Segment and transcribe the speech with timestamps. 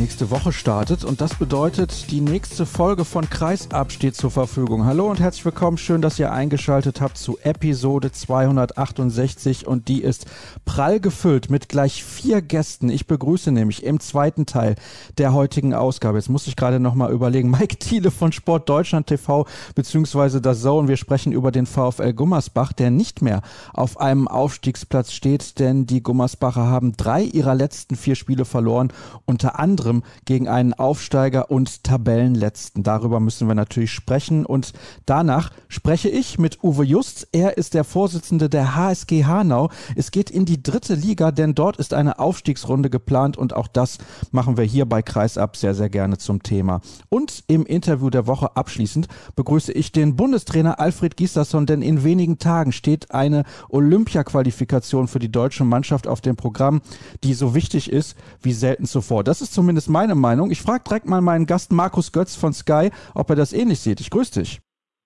[0.00, 1.04] Nächste Woche startet.
[1.04, 4.86] Und das bedeutet, die nächste Folge von Kreisab steht zur Verfügung.
[4.86, 10.24] Hallo und herzlich willkommen, schön, dass ihr eingeschaltet habt zu Episode 268 und die ist
[10.64, 12.88] prall gefüllt mit gleich vier Gästen.
[12.88, 14.76] Ich begrüße nämlich im zweiten Teil
[15.18, 19.46] der heutigen Ausgabe, jetzt muss ich gerade nochmal überlegen, Mike Thiele von Sport Deutschland TV
[19.74, 20.88] beziehungsweise das Zone.
[20.88, 23.42] Wir sprechen über den VfL Gummersbach, der nicht mehr
[23.74, 28.94] auf einem Aufstiegsplatz steht, denn die Gummersbacher haben drei ihrer letzten vier Spiele verloren,
[29.26, 32.82] unter anderem anderem gegen einen Aufsteiger und Tabellenletzten.
[32.82, 34.46] Darüber müssen wir natürlich sprechen.
[34.46, 34.72] Und
[35.06, 37.28] danach spreche ich mit Uwe Just.
[37.32, 39.70] Er ist der Vorsitzende der HSG Hanau.
[39.96, 43.98] Es geht in die dritte Liga, denn dort ist eine Aufstiegsrunde geplant und auch das
[44.30, 46.80] machen wir hier bei Kreisab sehr, sehr gerne zum Thema.
[47.08, 52.38] Und im Interview der Woche abschließend begrüße ich den Bundestrainer Alfred Gislason, denn in wenigen
[52.38, 56.80] Tagen steht eine Olympia-Qualifikation für die deutsche Mannschaft auf dem Programm,
[57.24, 59.24] die so wichtig ist wie selten zuvor.
[59.24, 60.50] Das ist zumindest zumindest meine Meinung.
[60.50, 64.00] Ich frage direkt mal meinen Gast Markus Götz von Sky, ob er das ähnlich sieht.
[64.00, 64.60] Ich grüße dich.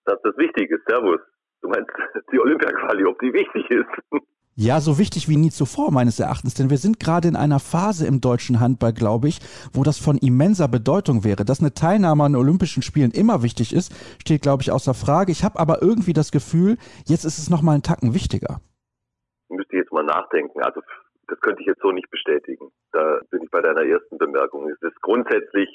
[0.05, 0.79] Das ist das Wichtige.
[0.87, 1.21] Servus.
[1.63, 1.91] Du meinst
[2.33, 4.23] die Olympia-Quali, ob die wichtig ist.
[4.57, 8.07] Ja, so wichtig wie nie zuvor meines Erachtens, denn wir sind gerade in einer Phase
[8.07, 9.41] im deutschen Handball, glaube ich,
[9.73, 11.45] wo das von immenser Bedeutung wäre.
[11.45, 15.33] Dass eine Teilnahme an Olympischen Spielen immer wichtig ist, steht, glaube ich, außer Frage.
[15.33, 18.61] Ich habe aber irgendwie das Gefühl, jetzt ist es noch mal einen Tacken wichtiger.
[19.49, 20.63] Müsste jetzt mal nachdenken.
[20.63, 20.81] Also
[21.29, 22.71] das könnte ich jetzt so nicht bestätigen.
[22.93, 24.69] Da bin ich bei deiner ersten Bemerkung.
[24.71, 25.69] Es ist grundsätzlich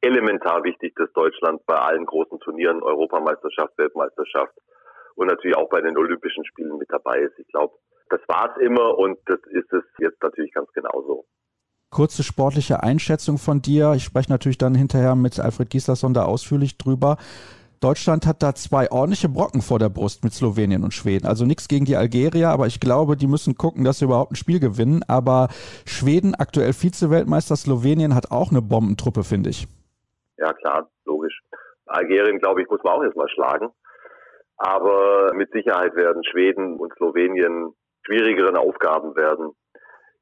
[0.00, 4.54] elementar wichtig, dass Deutschland bei allen großen Turnieren, Europameisterschaft, Weltmeisterschaft
[5.16, 7.38] und natürlich auch bei den Olympischen Spielen mit dabei ist.
[7.38, 7.74] Ich glaube,
[8.10, 11.24] das war es immer und das ist es jetzt natürlich ganz genauso.
[11.90, 13.94] Kurze sportliche Einschätzung von dir.
[13.96, 17.16] Ich spreche natürlich dann hinterher mit Alfred Gislason da ausführlich drüber.
[17.80, 21.26] Deutschland hat da zwei ordentliche Brocken vor der Brust mit Slowenien und Schweden.
[21.26, 24.36] Also nichts gegen die Algerier, aber ich glaube, die müssen gucken, dass sie überhaupt ein
[24.36, 25.04] Spiel gewinnen.
[25.06, 25.48] Aber
[25.86, 29.68] Schweden, aktuell Vize-Weltmeister, Slowenien hat auch eine Bombentruppe, finde ich.
[30.38, 31.40] Ja, klar, logisch.
[31.86, 33.70] Algerien, glaube ich, muss man auch erstmal schlagen.
[34.56, 37.74] Aber mit Sicherheit werden Schweden und Slowenien
[38.04, 39.52] schwierigeren Aufgaben werden.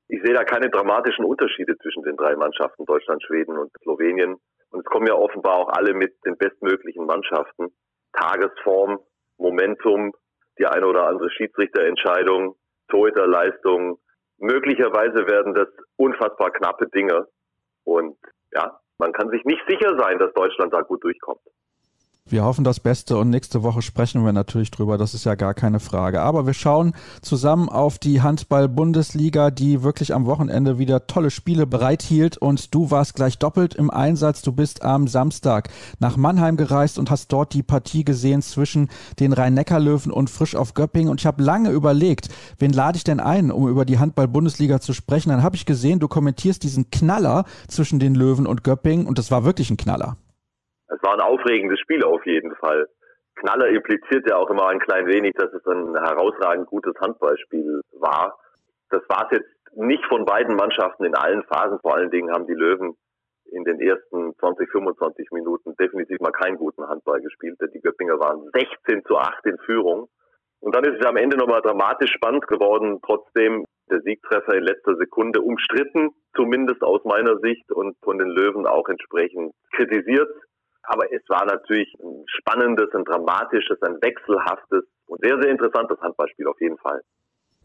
[0.08, 4.36] Ich sehe da keine dramatischen Unterschiede zwischen den drei Mannschaften, Deutschland, Schweden und Slowenien.
[4.70, 7.72] Und es kommen ja offenbar auch alle mit den bestmöglichen Mannschaften.
[8.12, 8.98] Tagesform,
[9.38, 10.12] Momentum,
[10.58, 12.56] die eine oder andere Schiedsrichterentscheidung,
[12.88, 13.98] Torhüterleistung.
[14.38, 17.26] Möglicherweise werden das unfassbar knappe Dinge.
[17.84, 18.16] Und
[18.52, 21.40] ja, man kann sich nicht sicher sein, dass Deutschland da gut durchkommt.
[22.28, 25.54] Wir hoffen das Beste und nächste Woche sprechen wir natürlich drüber, das ist ja gar
[25.54, 26.22] keine Frage.
[26.22, 26.92] Aber wir schauen
[27.22, 33.14] zusammen auf die Handball-Bundesliga, die wirklich am Wochenende wieder tolle Spiele bereithielt und du warst
[33.14, 34.42] gleich doppelt im Einsatz.
[34.42, 35.68] Du bist am Samstag
[36.00, 38.88] nach Mannheim gereist und hast dort die Partie gesehen zwischen
[39.20, 43.20] den Rhein-Neckar-Löwen und Frisch auf Göppingen und ich habe lange überlegt, wen lade ich denn
[43.20, 45.28] ein, um über die Handball-Bundesliga zu sprechen.
[45.28, 49.30] Dann habe ich gesehen, du kommentierst diesen Knaller zwischen den Löwen und Göppingen und das
[49.30, 50.16] war wirklich ein Knaller.
[50.88, 52.88] Es war ein aufregendes Spiel auf jeden Fall.
[53.36, 58.38] Knaller impliziert ja auch immer ein klein wenig, dass es ein herausragend gutes Handballspiel war.
[58.90, 61.78] Das war es jetzt nicht von beiden Mannschaften in allen Phasen.
[61.80, 62.96] Vor allen Dingen haben die Löwen
[63.52, 67.58] in den ersten 20, 25 Minuten definitiv mal keinen guten Handball gespielt.
[67.74, 70.08] Die Göppinger waren 16 zu 8 in Führung.
[70.60, 73.00] Und dann ist es am Ende nochmal dramatisch spannend geworden.
[73.04, 78.66] Trotzdem der Siegtreffer in letzter Sekunde umstritten, zumindest aus meiner Sicht und von den Löwen
[78.66, 80.28] auch entsprechend kritisiert.
[80.86, 86.46] Aber es war natürlich ein spannendes, ein dramatisches, ein wechselhaftes und sehr, sehr interessantes Handballspiel
[86.46, 87.00] auf jeden Fall.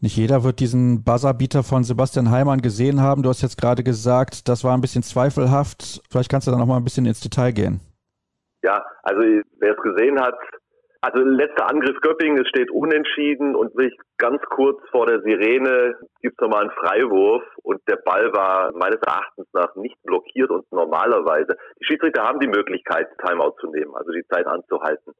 [0.00, 3.22] Nicht jeder wird diesen Buzzerbeater von Sebastian Heimann gesehen haben.
[3.22, 6.02] Du hast jetzt gerade gesagt, das war ein bisschen zweifelhaft.
[6.10, 7.80] Vielleicht kannst du da noch mal ein bisschen ins Detail gehen.
[8.62, 10.34] Ja, also wer es gesehen hat,
[11.02, 16.40] also letzter Angriff Göppingen, es steht unentschieden und sich ganz kurz vor der Sirene gibt
[16.40, 21.56] es nochmal einen Freiwurf und der Ball war meines Erachtens nach nicht blockiert und normalerweise.
[21.80, 25.12] Die Schiedsrichter haben die Möglichkeit, Timeout zu nehmen, also die Zeit anzuhalten.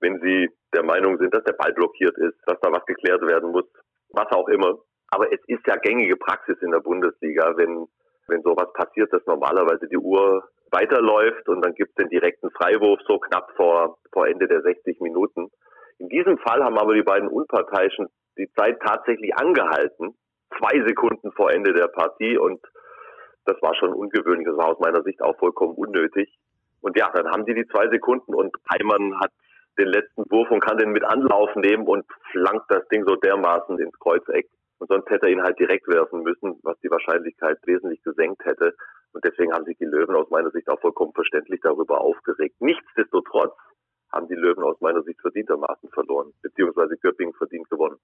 [0.00, 3.50] Wenn sie der Meinung sind, dass der Ball blockiert ist, dass da was geklärt werden
[3.52, 3.66] muss,
[4.08, 4.78] was auch immer.
[5.10, 7.86] Aber es ist ja gängige Praxis in der Bundesliga, wenn,
[8.28, 13.00] wenn sowas passiert, dass normalerweise die Uhr weiterläuft und dann gibt es den direkten Freiwurf
[13.06, 15.50] so knapp vor, vor Ende der 60 Minuten.
[15.98, 20.16] In diesem Fall haben aber die beiden Unparteiischen die Zeit tatsächlich angehalten,
[20.58, 22.60] zwei Sekunden vor Ende der Partie und
[23.46, 26.34] das war schon ungewöhnlich, das war aus meiner Sicht auch vollkommen unnötig.
[26.80, 29.30] Und ja, dann haben sie die zwei Sekunden und Heimann hat
[29.78, 33.78] den letzten Wurf und kann den mit Anlauf nehmen und flankt das Ding so dermaßen
[33.78, 34.48] ins Kreuzeck.
[34.78, 38.74] Und sonst hätte er ihn halt direkt werfen müssen, was die Wahrscheinlichkeit wesentlich gesenkt hätte.
[39.14, 42.56] Und deswegen haben sich die Löwen aus meiner Sicht auch vollkommen verständlich darüber aufgeregt.
[42.60, 43.54] Nichtsdestotrotz
[44.12, 47.96] haben die Löwen aus meiner Sicht verdientermaßen verloren, beziehungsweise Göppingen verdient gewonnen.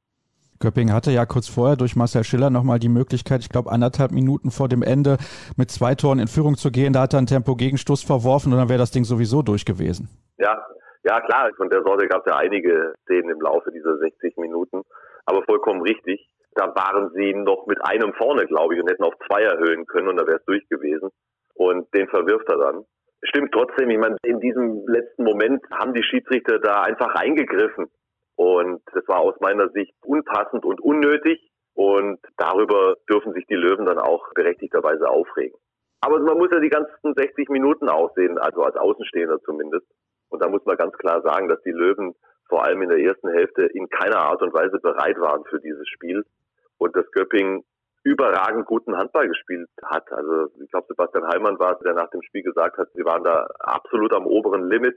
[0.61, 4.51] Göppingen hatte ja kurz vorher durch Marcel Schiller nochmal die Möglichkeit, ich glaube anderthalb Minuten
[4.51, 5.17] vor dem Ende
[5.57, 6.93] mit zwei Toren in Führung zu gehen.
[6.93, 10.09] Da hat er einen Tempo-Gegenstoß verworfen und dann wäre das Ding sowieso durch gewesen.
[10.39, 10.63] Ja,
[11.03, 14.83] ja klar, von der Sorte gab es ja einige Szenen im Laufe dieser 60 Minuten,
[15.25, 16.30] aber vollkommen richtig.
[16.55, 20.09] Da waren sie noch mit einem vorne, glaube ich, und hätten auf zwei erhöhen können
[20.09, 21.11] und da wäre es durch gewesen.
[21.55, 22.85] Und den verwirft er dann.
[23.23, 27.91] Stimmt trotzdem, ich meine, in diesem letzten Moment haben die Schiedsrichter da einfach eingegriffen.
[28.35, 31.51] Und das war aus meiner Sicht unpassend und unnötig.
[31.75, 35.59] Und darüber dürfen sich die Löwen dann auch berechtigterweise aufregen.
[36.01, 39.87] Aber man muss ja die ganzen 60 Minuten aussehen, also als Außenstehender zumindest.
[40.31, 42.15] Und da muss man ganz klar sagen, dass die Löwen
[42.49, 45.89] vor allem in der ersten Hälfte in keiner Art und Weise bereit waren für dieses
[45.89, 46.25] Spiel.
[46.81, 47.63] Und das Göpping
[48.03, 50.11] überragend guten Handball gespielt hat.
[50.11, 53.23] Also ich glaube, Sebastian Heimann war es, der nach dem Spiel gesagt hat, sie waren
[53.23, 54.97] da absolut am oberen Limit,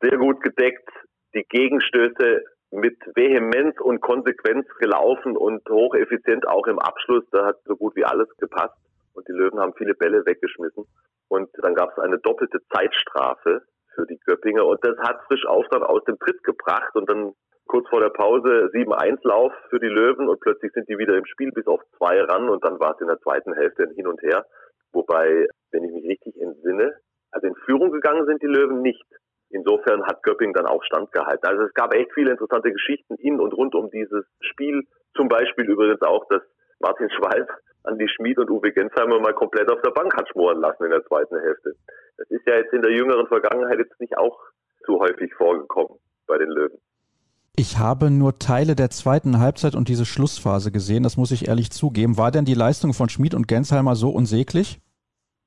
[0.00, 0.88] sehr gut gedeckt,
[1.34, 7.24] die Gegenstöße mit Vehemenz und Konsequenz gelaufen und hocheffizient auch im Abschluss.
[7.32, 8.78] Da hat so gut wie alles gepasst
[9.14, 10.84] und die Löwen haben viele Bälle weggeschmissen.
[11.28, 13.62] Und dann gab es eine doppelte Zeitstrafe
[13.94, 17.32] für die Göppinger und das hat frisch auf dann aus dem Tritt gebracht und dann
[17.70, 21.52] kurz vor der Pause 7-1-Lauf für die Löwen und plötzlich sind die wieder im Spiel
[21.52, 24.44] bis auf zwei ran und dann war es in der zweiten Hälfte Hin und Her.
[24.92, 26.96] Wobei, wenn ich mich richtig entsinne,
[27.30, 29.06] also in Führung gegangen sind die Löwen nicht.
[29.50, 31.48] Insofern hat Göpping dann auch standgehalten.
[31.48, 34.82] Also es gab echt viele interessante Geschichten in und rund um dieses Spiel.
[35.16, 36.42] Zum Beispiel übrigens auch, dass
[36.80, 37.48] Martin Schwalb
[37.84, 41.04] Andi Schmid und Uwe Gensheimer mal komplett auf der Bank hat schmoren lassen in der
[41.04, 41.74] zweiten Hälfte.
[42.18, 44.38] Das ist ja jetzt in der jüngeren Vergangenheit jetzt nicht auch
[44.84, 46.78] zu häufig vorgekommen bei den Löwen.
[47.60, 51.68] Ich habe nur Teile der zweiten Halbzeit und diese Schlussphase gesehen, das muss ich ehrlich
[51.68, 52.16] zugeben.
[52.16, 54.80] War denn die Leistung von Schmid und Gensheimer so unsäglich?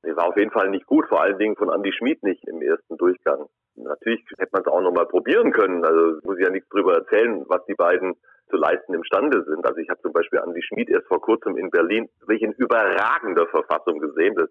[0.04, 2.62] Sie war auf jeden Fall nicht gut, vor allen Dingen von Andi Schmid nicht im
[2.62, 3.50] ersten Durchgang.
[3.74, 5.84] Natürlich hätte man es auch nochmal probieren können.
[5.84, 8.14] Also muss ich ja nichts drüber erzählen, was die beiden
[8.52, 9.66] zu leisten imstande sind.
[9.66, 13.48] Also ich habe zum Beispiel Andi Schmid erst vor kurzem in Berlin wirklich in überragender
[13.48, 14.36] Verfassung gesehen.
[14.36, 14.50] Das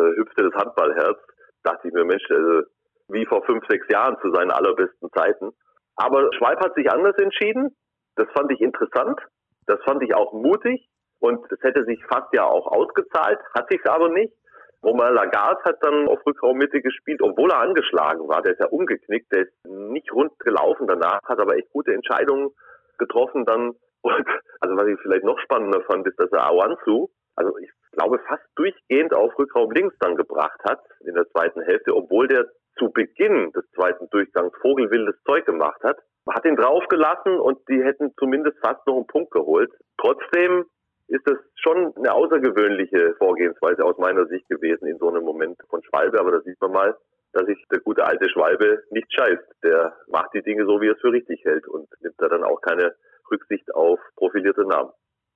[0.00, 1.18] äh, hüpfte das Handballherz.
[1.62, 2.62] Dachte ich mir, Mensch, also
[3.08, 5.52] wie vor fünf, sechs Jahren zu seinen allerbesten Zeiten.
[6.02, 7.76] Aber Schweib hat sich anders entschieden.
[8.16, 9.20] Das fand ich interessant.
[9.66, 10.88] Das fand ich auch mutig.
[11.20, 14.34] Und das hätte sich fast ja auch ausgezahlt, hat sich aber nicht.
[14.82, 18.42] Romain Lagarde hat dann auf Rückraummitte gespielt, obwohl er angeschlagen war.
[18.42, 22.50] Der ist ja umgeknickt, der ist nicht rund gelaufen danach, hat aber echt gute Entscheidungen
[22.98, 23.76] getroffen dann.
[24.00, 24.26] Und,
[24.58, 28.42] also was ich vielleicht noch spannender fand, ist, dass er Awansu, also ich glaube fast
[28.56, 32.46] durchgehend auf Rückraum links dann gebracht hat in der zweiten Hälfte, obwohl der
[32.78, 35.98] zu Beginn des zweiten Durchgangs vogelwildes Zeug gemacht hat.
[36.28, 39.72] Hat ihn draufgelassen und die hätten zumindest fast noch einen Punkt geholt.
[39.98, 40.66] Trotzdem
[41.08, 45.82] ist das schon eine außergewöhnliche Vorgehensweise aus meiner Sicht gewesen in so einem Moment von
[45.82, 46.20] Schwalbe.
[46.20, 46.96] Aber da sieht man mal,
[47.32, 49.44] dass sich der gute alte Schwalbe nicht scheißt.
[49.64, 52.44] Der macht die Dinge so, wie er es für richtig hält und nimmt da dann
[52.44, 52.94] auch keine
[53.30, 54.90] Rücksicht auf profilierte Namen.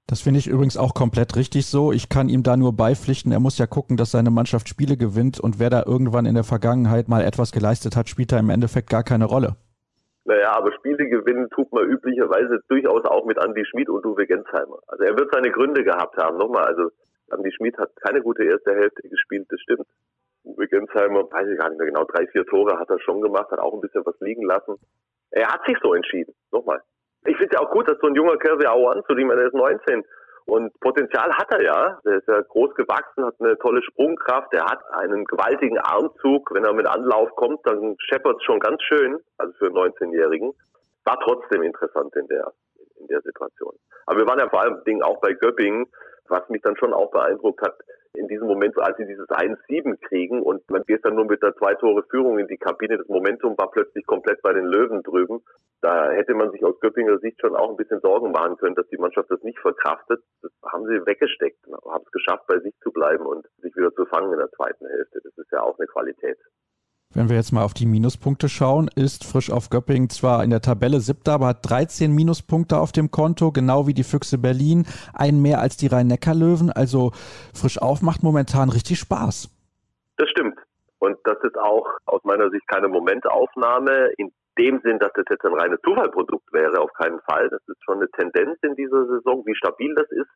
[0.08, 1.90] Das finde ich übrigens auch komplett richtig so.
[1.90, 3.32] Ich kann ihm da nur beipflichten.
[3.32, 6.44] Er muss ja gucken, dass seine Mannschaft Spiele gewinnt und wer da irgendwann in der
[6.44, 9.56] Vergangenheit mal etwas geleistet hat, spielt da im Endeffekt gar keine Rolle.
[10.24, 14.78] Naja, aber Spiele gewinnen tut man üblicherweise durchaus auch mit Andy Schmid und Uwe Gensheimer.
[14.86, 16.38] Also er wird seine Gründe gehabt haben.
[16.38, 16.90] Nochmal, also
[17.32, 19.86] Andy Schmid hat keine gute erste Hälfte gespielt, das stimmt.
[20.44, 23.50] Uwe Gensheimer, weiß ich gar nicht mehr genau, drei, vier Tore hat er schon gemacht,
[23.50, 24.76] hat auch ein bisschen was liegen lassen.
[25.30, 26.32] Er hat sich so entschieden.
[26.52, 26.80] Nochmal.
[27.26, 29.30] Ich finde es ja auch gut, dass so ein junger Kerl wie Auan, zu dem
[29.30, 30.04] er ist 19,
[30.46, 31.98] und Potenzial hat er ja.
[32.04, 36.54] Der ist ja groß gewachsen, hat eine tolle Sprungkraft, er hat einen gewaltigen Armzug.
[36.54, 40.52] Wenn er mit Anlauf kommt, dann scheppert es schon ganz schön, also für einen 19-Jährigen.
[41.04, 42.52] War trotzdem interessant in der,
[43.00, 43.74] in der Situation.
[44.06, 45.86] Aber wir waren ja vor allem auch bei Göppingen,
[46.28, 47.76] was mich dann schon auch beeindruckt hat,
[48.16, 51.54] in diesem Moment, als sie dieses 1-7 kriegen und man geht dann nur mit der
[51.56, 55.40] zwei Tore Führung in die Kabine, das Momentum war plötzlich komplett bei den Löwen drüben.
[55.82, 58.88] Da hätte man sich aus Göppinger Sicht schon auch ein bisschen Sorgen machen können, dass
[58.88, 60.22] die Mannschaft das nicht verkraftet.
[60.42, 64.06] Das haben sie weggesteckt, haben es geschafft, bei sich zu bleiben und sich wieder zu
[64.06, 65.20] fangen in der zweiten Hälfte.
[65.22, 66.38] Das ist ja auch eine Qualität.
[67.16, 70.60] Wenn wir jetzt mal auf die Minuspunkte schauen, ist Frisch auf Göppingen zwar in der
[70.60, 74.84] Tabelle siebter, aber hat 13 Minuspunkte auf dem Konto, genau wie die Füchse Berlin,
[75.14, 76.70] ein mehr als die Rhein-Neckar-Löwen.
[76.70, 77.12] Also
[77.54, 79.48] Frisch auf macht momentan richtig Spaß.
[80.18, 80.58] Das stimmt.
[80.98, 85.44] Und das ist auch aus meiner Sicht keine Momentaufnahme in dem Sinn, dass das jetzt
[85.46, 87.48] ein reines Zufallprodukt wäre, auf keinen Fall.
[87.48, 89.42] Das ist schon eine Tendenz in dieser Saison.
[89.46, 90.28] Wie stabil das ist,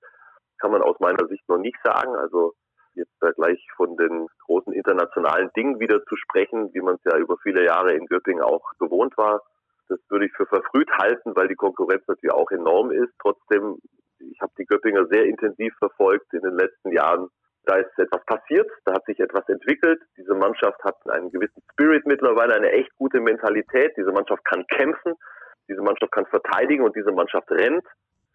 [0.59, 2.15] kann man aus meiner Sicht noch nicht sagen.
[2.17, 2.55] Also
[2.95, 7.19] jetzt da gleich von den großen internationalen Dingen wieder zu sprechen, wie man es ja
[7.19, 9.43] über viele Jahre in Göppingen auch gewohnt war.
[9.89, 13.13] Das würde ich für verfrüht halten, weil die Konkurrenz natürlich auch enorm ist.
[13.21, 13.79] Trotzdem,
[14.19, 17.29] ich habe die Göppinger sehr intensiv verfolgt in den letzten Jahren.
[17.65, 20.01] Da ist etwas passiert, da hat sich etwas entwickelt.
[20.17, 23.93] Diese Mannschaft hat einen gewissen Spirit mittlerweile, eine echt gute Mentalität.
[23.97, 25.15] Diese Mannschaft kann kämpfen,
[25.69, 27.85] diese Mannschaft kann verteidigen und diese Mannschaft rennt.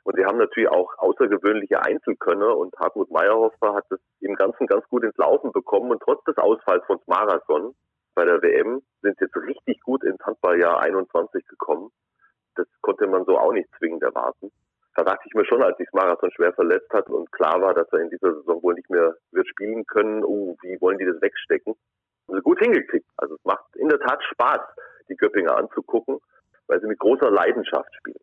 [0.05, 4.87] Und wir haben natürlich auch außergewöhnliche Einzelkönner und Hartmut Meyerhofer hat es im Ganzen ganz
[4.87, 7.73] gut ins Laufen bekommen und trotz des Ausfalls von Marathon
[8.13, 11.89] bei der WM sind jetzt richtig gut ins Handballjahr 21 gekommen.
[12.53, 14.51] Das konnte man so auch nicht zwingend erwarten.
[14.93, 17.91] Da dachte ich mir schon, als sich Marathon schwer verletzt hat und klar war, dass
[17.91, 21.19] er in dieser Saison wohl nicht mehr wird spielen können, oh, wie wollen die das
[21.19, 21.73] wegstecken?
[22.27, 23.09] Also gut hingekriegt.
[23.17, 24.61] Also es macht in der Tat Spaß,
[25.09, 26.19] die Göppinger anzugucken,
[26.67, 28.21] weil sie mit großer Leidenschaft spielen.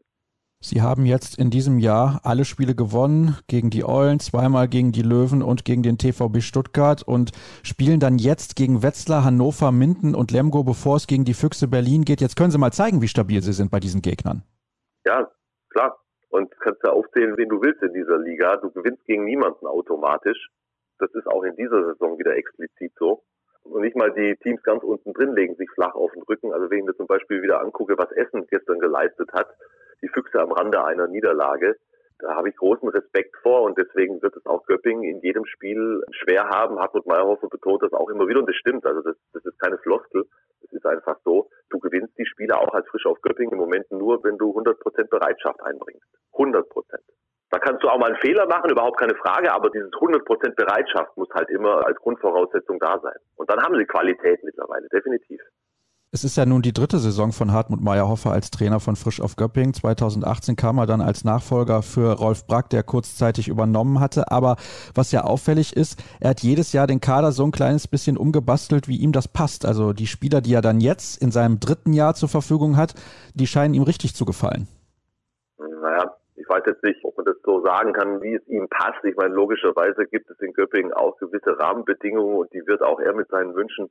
[0.64, 5.02] Sie haben jetzt in diesem Jahr alle Spiele gewonnen, gegen die Eulen, zweimal gegen die
[5.02, 7.33] Löwen und gegen den TVB Stuttgart und
[7.64, 12.04] spielen dann jetzt gegen Wetzlar, Hannover, Minden und Lemgo, bevor es gegen die Füchse Berlin
[12.04, 12.21] geht.
[12.21, 14.45] Jetzt können Sie mal zeigen, wie stabil Sie sind bei diesen Gegnern.
[15.04, 15.28] Ja,
[15.71, 15.99] klar.
[16.28, 18.57] Und kannst ja aufzählen, wen du willst in dieser Liga.
[18.59, 20.49] Du gewinnst gegen niemanden automatisch.
[21.00, 23.25] Das ist auch in dieser Saison wieder explizit so.
[23.64, 26.52] Und nicht mal die Teams ganz unten drin legen sich flach auf den Rücken.
[26.52, 29.49] Also wenn ich mir zum Beispiel wieder angucke, was Essen gestern geleistet hat,
[30.03, 31.77] die Füchse am Rande einer Niederlage.
[32.19, 36.03] Da habe ich großen Respekt vor und deswegen wird es auch Göppingen in jedem Spiel
[36.13, 36.79] schwer haben.
[36.79, 38.87] Hartmut Meyerhofer betont das auch immer wieder und das stimmt.
[38.87, 40.25] Also das, das ist keine Floskel.
[40.61, 43.91] Es ist einfach so, du gewinnst die Spiele auch als frisch auf Göppingen im Moment
[43.91, 46.07] nur, wenn du 100% Bereitschaft einbringst.
[46.35, 46.65] 100%.
[47.51, 51.17] Da kannst du auch mal einen Fehler machen, überhaupt keine Frage, aber dieses 100% Bereitschaft
[51.17, 53.19] muss halt immer als Grundvoraussetzung da sein.
[53.37, 55.41] Und dann haben sie Qualität mittlerweile, definitiv.
[56.14, 59.37] Es ist ja nun die dritte Saison von Hartmut Meyerhofer als Trainer von Frisch auf
[59.37, 59.73] Göpping.
[59.73, 64.31] 2018 kam er dann als Nachfolger für Rolf Brack, der kurzzeitig übernommen hatte.
[64.31, 64.57] Aber
[64.95, 68.88] was ja auffällig ist, er hat jedes Jahr den Kader so ein kleines bisschen umgebastelt,
[68.88, 69.64] wie ihm das passt.
[69.64, 72.92] Also die Spieler, die er dann jetzt in seinem dritten Jahr zur Verfügung hat,
[73.33, 74.69] die scheinen ihm richtig zu gefallen.
[75.57, 79.02] Naja, ich weiß jetzt nicht, ob man das so sagen kann, wie es ihm passt.
[79.04, 83.14] Ich meine, logischerweise gibt es in Göppingen auch gewisse Rahmenbedingungen und die wird auch er
[83.14, 83.88] mit seinen Wünschen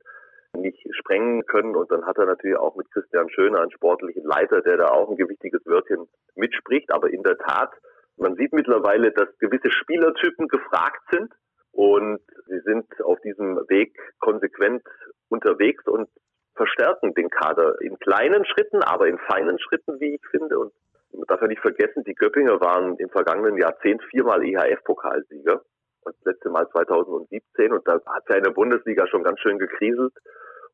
[0.56, 1.74] nicht sprengen können.
[1.76, 5.10] Und dann hat er natürlich auch mit Christian Schöner einen sportlichen Leiter, der da auch
[5.10, 6.92] ein gewichtiges Wörtchen mitspricht.
[6.92, 7.72] Aber in der Tat,
[8.16, 11.32] man sieht mittlerweile, dass gewisse Spielertypen gefragt sind
[11.72, 14.82] und sie sind auf diesem Weg konsequent
[15.28, 16.08] unterwegs und
[16.54, 20.58] verstärken den Kader in kleinen Schritten, aber in feinen Schritten, wie ich finde.
[20.58, 20.72] Und
[21.12, 25.62] man darf ja nicht vergessen, die Göppinger waren im vergangenen Jahrzehnt viermal EHF-Pokalsieger
[26.04, 30.12] das letzte Mal 2017 und da hat ja in der Bundesliga schon ganz schön gekriselt.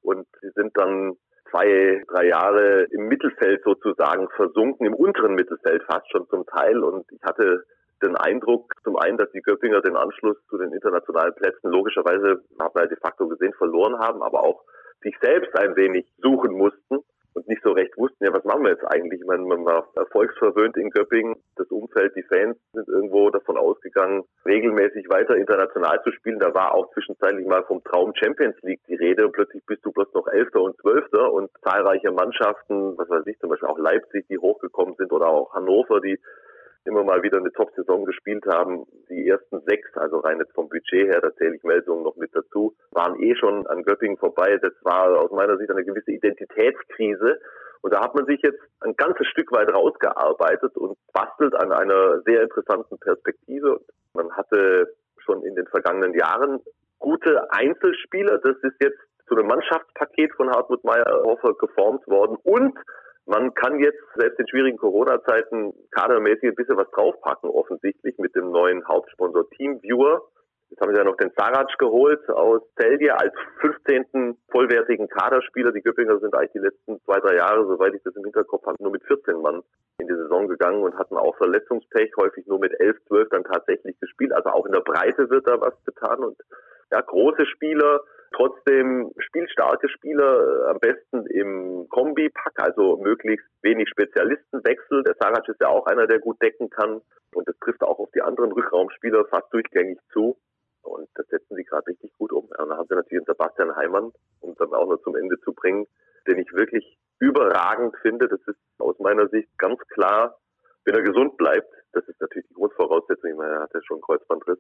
[0.03, 1.17] Und sie sind dann
[1.51, 6.79] zwei, drei Jahre im Mittelfeld sozusagen versunken, im unteren Mittelfeld fast schon zum Teil.
[6.83, 7.65] Und ich hatte
[8.03, 12.75] den Eindruck, zum einen, dass die Göppinger den Anschluss zu den internationalen Plätzen logischerweise, hat
[12.75, 14.63] man ja de facto gesehen, verloren haben, aber auch
[15.03, 16.99] sich selbst ein wenig suchen mussten
[17.39, 19.21] und nicht so recht wussten, ja, was machen wir jetzt eigentlich?
[19.21, 21.37] Ich meine, man war erfolgsverwöhnt in Göppingen.
[21.57, 26.41] Das Umfeld, die Fans sind irgendwo davon ausgegangen, regelmäßig weiter international zu spielen.
[26.41, 29.93] Da war auch zwischenzeitlich mal vom Traum Champions League die Rede und plötzlich bist du
[29.93, 34.27] bloß noch Elfter und Zwölfter und zahlreiche Mannschaften, was weiß ich, zum Beispiel auch Leipzig,
[34.29, 36.19] die hochgekommen sind oder auch Hannover, die
[36.89, 38.87] immer mal wieder eine Top-Saison gespielt haben.
[39.09, 42.35] Die ersten sechs, also rein jetzt vom Budget her, da zähle ich Meldungen noch mit
[42.35, 44.59] dazu, waren eh schon an Göppingen vorbei.
[44.61, 47.39] Das war aus meiner Sicht eine gewisse Identitätskrise.
[47.83, 52.23] Und da hat man sich jetzt ein ganzes Stück weit rausgearbeitet und bastelt an einer
[52.23, 53.81] sehr interessanten Perspektive.
[54.15, 56.61] Man hatte schon in den vergangenen Jahren
[56.99, 58.39] gute Einzelspieler.
[58.39, 62.77] Das ist jetzt zu einem Mannschaftspaket von Hartmut Meyerhofer geformt worden und
[63.29, 68.51] man kann jetzt selbst in schwierigen Corona-Zeiten kadermäßig ein bisschen was draufpacken, offensichtlich mit dem
[68.51, 70.23] neuen Hauptsponsor Teamviewer.
[70.71, 74.37] Jetzt haben sie ja noch den Sarac geholt aus Celdia als 15.
[74.51, 75.73] vollwertigen Kaderspieler.
[75.73, 78.83] Die Göppinger sind eigentlich die letzten zwei, drei Jahre, soweit ich das im Hinterkopf habe,
[78.83, 79.63] nur mit 14 Mann
[79.99, 83.99] in die Saison gegangen und hatten auch Verletzungspech, häufig nur mit 11, 12 dann tatsächlich
[84.01, 84.33] gespielt.
[84.33, 86.37] Also auch in der Breite wird da was getan und
[86.91, 88.01] ja, große Spieler,
[88.33, 95.03] Trotzdem spielstarke Spieler äh, am besten im Kombi-Pack, also möglichst wenig Spezialistenwechsel.
[95.05, 97.01] Der Sarac ist ja auch einer, der gut decken kann.
[97.35, 100.39] Und das trifft auch auf die anderen Rückraumspieler fast durchgängig zu.
[100.83, 102.45] Und das setzen sie gerade richtig gut um.
[102.45, 105.53] Und dann haben sie natürlich einen Sebastian Heimann, um dann auch noch zum Ende zu
[105.53, 105.87] bringen,
[106.27, 108.29] den ich wirklich überragend finde.
[108.29, 110.39] Das ist aus meiner Sicht ganz klar,
[110.85, 114.01] wenn er gesund bleibt, das ist natürlich die Grundvoraussetzung, ich meine, er hat ja schon
[114.01, 114.59] Kreuzbandriss,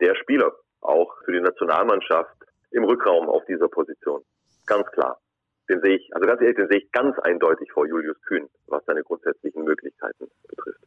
[0.00, 2.36] der Spieler auch für die Nationalmannschaft
[2.74, 4.22] im Rückraum auf dieser Position.
[4.66, 5.18] Ganz klar.
[5.68, 8.84] Den sehe ich, also ganz ehrlich, den sehe ich ganz eindeutig vor Julius Kühn, was
[8.84, 10.80] seine grundsätzlichen Möglichkeiten betrifft.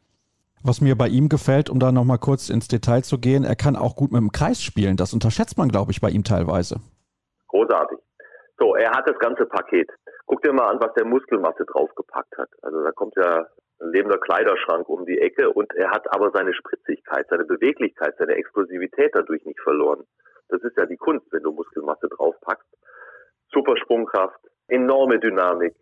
[0.64, 3.76] Was mir bei ihm gefällt, um da nochmal kurz ins Detail zu gehen, er kann
[3.76, 4.98] auch gut mit dem Kreis spielen.
[4.98, 6.82] Das unterschätzt man, glaube ich, bei ihm teilweise.
[7.48, 7.98] Großartig.
[8.60, 9.90] So, er hat das ganze Paket.
[10.26, 12.50] Guck dir mal an, was der Muskelmasse draufgepackt hat.
[12.62, 13.48] Also da kommt ja
[13.80, 18.34] ein lebender Kleiderschrank um die Ecke und er hat aber seine Spritzigkeit, seine Beweglichkeit, seine
[18.34, 20.04] Explosivität dadurch nicht verloren.
[20.50, 22.68] Das ist ja die Kunst, wenn du Muskelmasse draufpackst.
[23.52, 25.76] Super Sprungkraft, enorme Dynamik,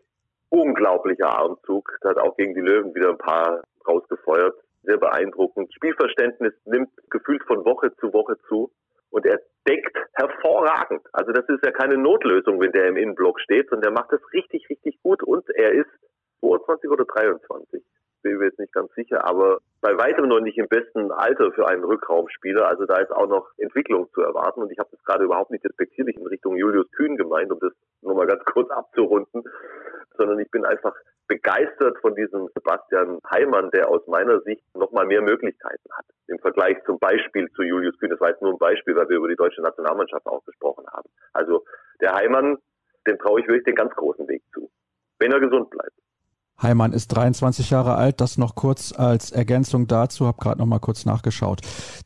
[0.50, 1.98] unglaublicher Armzug.
[2.01, 4.55] Da hat auch gegen die Löwen wieder ein paar rausgefeuert.
[4.84, 5.74] Sehr beeindruckend.
[5.74, 8.72] Spielverständnis nimmt gefühlt von Woche zu Woche zu.
[9.10, 11.01] Und er deckt hervorragend.
[11.13, 14.22] Also das ist ja keine Notlösung, wenn der im Innenblock steht, sondern der macht das
[14.34, 15.24] richtig, richtig gut.
[15.24, 15.89] Und er ist
[16.41, 17.84] 22 oder 23
[18.25, 21.67] bin mir jetzt nicht ganz sicher, aber bei weitem noch nicht im besten Alter für
[21.67, 22.67] einen Rückraumspieler.
[22.67, 24.62] Also da ist auch noch Entwicklung zu erwarten.
[24.63, 27.72] Und ich habe das gerade überhaupt nicht respektierlich in Richtung Julius Kühn gemeint, um das
[28.01, 29.44] nur mal ganz kurz abzurunden,
[30.17, 30.96] sondern ich bin einfach
[31.27, 36.05] begeistert von diesem Sebastian Heimann, der aus meiner Sicht noch mal mehr Möglichkeiten hat.
[36.27, 38.10] Im Vergleich zum Beispiel zu Julius Kühn.
[38.10, 41.10] Das war jetzt nur ein Beispiel, weil wir über die deutsche Nationalmannschaft auch gesprochen haben.
[41.34, 41.63] Also
[42.01, 42.58] der Heimann,
[43.05, 44.72] dem traue ich wirklich den ganz großen Weg zu.
[45.20, 45.94] Wenn er gesund bleibt.
[46.62, 50.80] Heimann ist 23 Jahre alt, das noch kurz als Ergänzung dazu, habe gerade noch mal
[50.80, 51.62] kurz nachgeschaut.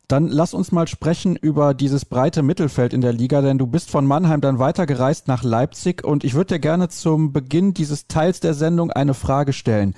[0.07, 3.91] Dann lass uns mal sprechen über dieses breite Mittelfeld in der Liga, denn du bist
[3.91, 8.39] von Mannheim dann weitergereist nach Leipzig und ich würde dir gerne zum Beginn dieses Teils
[8.39, 9.93] der Sendung eine Frage stellen.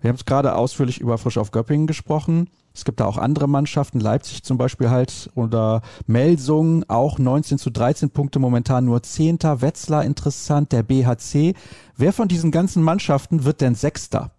[0.00, 2.48] Wir haben es gerade ausführlich über Frisch auf Göppingen gesprochen.
[2.74, 7.70] Es gibt da auch andere Mannschaften, Leipzig zum Beispiel halt oder Melsung, auch 19 zu
[7.70, 9.60] 13 Punkte, momentan nur Zehnter.
[9.60, 11.54] Wetzlar interessant, der BHC.
[11.96, 14.30] Wer von diesen ganzen Mannschaften wird denn Sechster?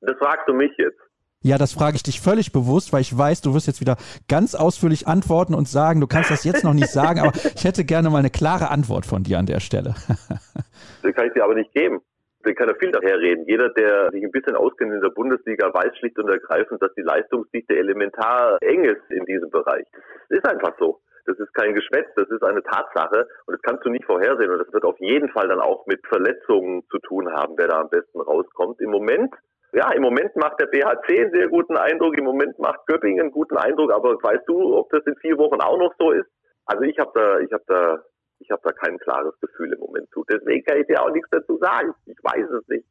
[0.00, 0.98] Das fragst du mich jetzt.
[1.44, 3.96] Ja, das frage ich dich völlig bewusst, weil ich weiß, du wirst jetzt wieder
[4.28, 7.84] ganz ausführlich antworten und sagen, du kannst das jetzt noch nicht sagen, aber ich hätte
[7.84, 9.94] gerne mal eine klare Antwort von dir an der Stelle.
[11.04, 12.00] Die kann ich dir aber nicht geben
[12.44, 13.44] wir können ja viel daher reden.
[13.46, 17.02] Jeder, der sich ein bisschen auskennt in der Bundesliga, weiß schlicht und ergreifend, dass die
[17.02, 19.86] Leistungsdichte elementar eng ist in diesem Bereich.
[20.28, 21.00] Das ist einfach so.
[21.24, 24.58] Das ist kein Geschwätz, das ist eine Tatsache und das kannst du nicht vorhersehen und
[24.58, 27.90] das wird auf jeden Fall dann auch mit Verletzungen zu tun haben, wer da am
[27.90, 28.80] besten rauskommt.
[28.80, 29.32] Im Moment,
[29.72, 33.30] ja, im Moment macht der BHC einen sehr guten Eindruck, im Moment macht Göppingen einen
[33.30, 36.28] guten Eindruck, aber weißt du, ob das in vier Wochen auch noch so ist?
[36.66, 38.02] Also ich habe da, ich habe da
[38.42, 40.24] ich habe da kein klares Gefühl im Moment zu.
[40.28, 41.94] Deswegen kann ich dir auch nichts dazu sagen.
[42.06, 42.84] Ich weiß es nicht.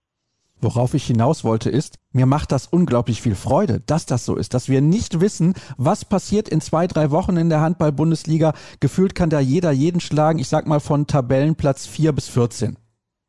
[0.63, 4.53] Worauf ich hinaus wollte ist, mir macht das unglaublich viel Freude, dass das so ist,
[4.53, 8.53] dass wir nicht wissen, was passiert in zwei, drei Wochen in der Handball-Bundesliga.
[8.79, 12.77] Gefühlt kann da jeder jeden schlagen, ich sag mal von Tabellenplatz 4 bis 14.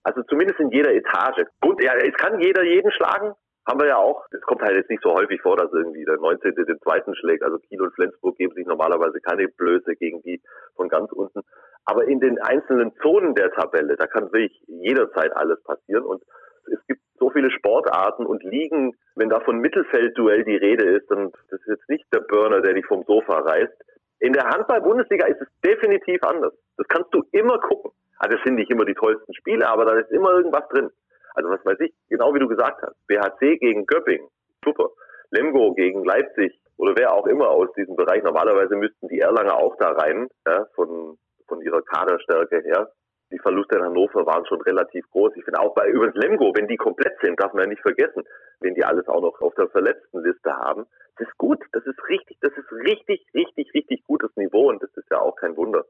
[0.04, 1.46] Also zumindest in jeder Etage.
[1.62, 3.32] Gut, ja, es kann jeder jeden schlagen,
[3.66, 4.26] haben wir ja auch.
[4.32, 6.54] Es kommt halt jetzt nicht so häufig vor, dass irgendwie der 19.
[6.54, 7.44] den zweiten schlägt.
[7.44, 10.42] Also Kiel und Flensburg geben sich normalerweise keine Blöße gegen die
[10.76, 11.40] von ganz unten.
[11.84, 16.04] Aber in den einzelnen Zonen der Tabelle, da kann wirklich jederzeit alles passieren.
[16.04, 16.22] Und
[16.66, 21.32] es gibt so viele Sportarten und Ligen, wenn da von Mittelfeldduell die Rede ist, dann
[21.50, 23.72] das ist jetzt nicht der Burner, der dich vom Sofa reißt.
[24.20, 26.54] In der Handball-Bundesliga ist es definitiv anders.
[26.76, 27.90] Das kannst du immer gucken.
[28.18, 30.90] Also das sind nicht immer die tollsten Spiele, aber da ist immer irgendwas drin.
[31.34, 32.94] Also was weiß ich, genau wie du gesagt hast.
[33.08, 34.28] BHC gegen Göppingen,
[34.64, 34.90] super.
[35.30, 38.22] Lemgo gegen Leipzig oder wer auch immer aus diesem Bereich.
[38.22, 41.18] Normalerweise müssten die Erlanger auch da rein, ja, von
[41.52, 42.90] von ihrer Kaderstärke her.
[43.30, 45.32] Die Verluste in Hannover waren schon relativ groß.
[45.36, 48.24] Ich finde auch bei übrigens Lemgo, wenn die komplett sind, darf man ja nicht vergessen,
[48.60, 50.86] wenn die alles auch noch auf der verletzten Liste haben.
[51.16, 54.90] Das ist gut, das ist richtig, das ist richtig, richtig, richtig gutes Niveau und das
[54.96, 55.84] ist ja auch kein Wunder,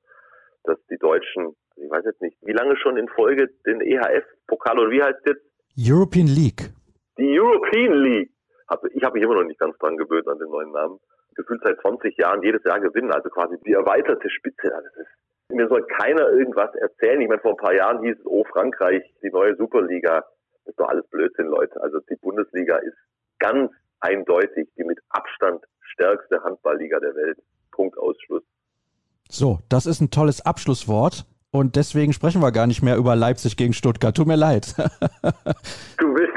[0.64, 4.90] dass die Deutschen, ich weiß jetzt nicht, wie lange schon in Folge den EHF-Pokal oder
[4.90, 5.44] wie heißt jetzt?
[5.78, 6.70] European League.
[7.18, 8.30] Die European League.
[8.94, 10.98] Ich habe mich immer noch nicht ganz dran gewöhnt an den neuen Namen.
[11.34, 14.68] Gefühlt seit 20 Jahren jedes Jahr gewinnen, also quasi die erweiterte Spitze.
[14.68, 15.08] Das ist
[15.52, 17.20] mir soll keiner irgendwas erzählen.
[17.20, 20.24] Ich meine, vor ein paar Jahren hieß es, oh Frankreich, die neue Superliga.
[20.64, 21.80] Das ist doch alles Blödsinn, Leute.
[21.82, 22.96] Also die Bundesliga ist
[23.38, 27.38] ganz eindeutig die mit Abstand stärkste Handballliga der Welt.
[27.72, 28.42] Punkt Ausschluss.
[29.28, 31.24] So, das ist ein tolles Abschlusswort.
[31.50, 34.16] Und deswegen sprechen wir gar nicht mehr über Leipzig gegen Stuttgart.
[34.16, 34.74] Tut mir leid.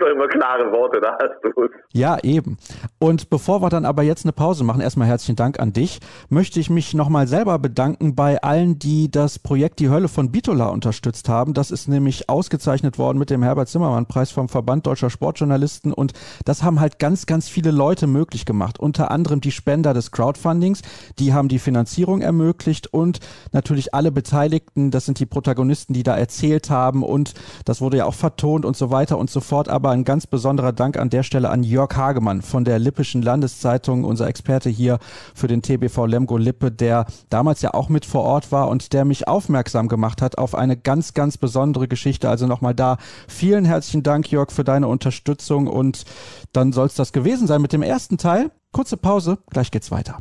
[0.05, 2.57] doch immer klare Worte, da hast du Ja, eben.
[2.99, 6.59] Und bevor wir dann aber jetzt eine Pause machen, erstmal herzlichen Dank an dich, möchte
[6.59, 11.29] ich mich nochmal selber bedanken bei allen, die das Projekt Die Hölle von Bitola unterstützt
[11.29, 11.53] haben.
[11.53, 15.93] Das ist nämlich ausgezeichnet worden mit dem Herbert Zimmermann Preis vom Verband Deutscher Sportjournalisten.
[15.93, 16.13] Und
[16.45, 18.79] das haben halt ganz, ganz viele Leute möglich gemacht.
[18.79, 20.81] Unter anderem die Spender des Crowdfundings.
[21.19, 23.19] Die haben die Finanzierung ermöglicht und
[23.51, 24.91] natürlich alle Beteiligten.
[24.91, 27.33] Das sind die Protagonisten, die da erzählt haben und
[27.65, 29.69] das wurde ja auch vertont und so weiter und so fort.
[29.69, 34.03] Aber ein ganz besonderer Dank an der Stelle an Jörg Hagemann von der Lippischen Landeszeitung,
[34.03, 34.99] unser Experte hier
[35.33, 39.05] für den TBV Lemgo Lippe, der damals ja auch mit vor Ort war und der
[39.05, 42.29] mich aufmerksam gemacht hat auf eine ganz, ganz besondere Geschichte.
[42.29, 46.03] Also nochmal da vielen herzlichen Dank, Jörg, für deine Unterstützung und
[46.51, 48.51] dann soll es das gewesen sein mit dem ersten Teil.
[48.71, 50.17] Kurze Pause, gleich geht's weiter.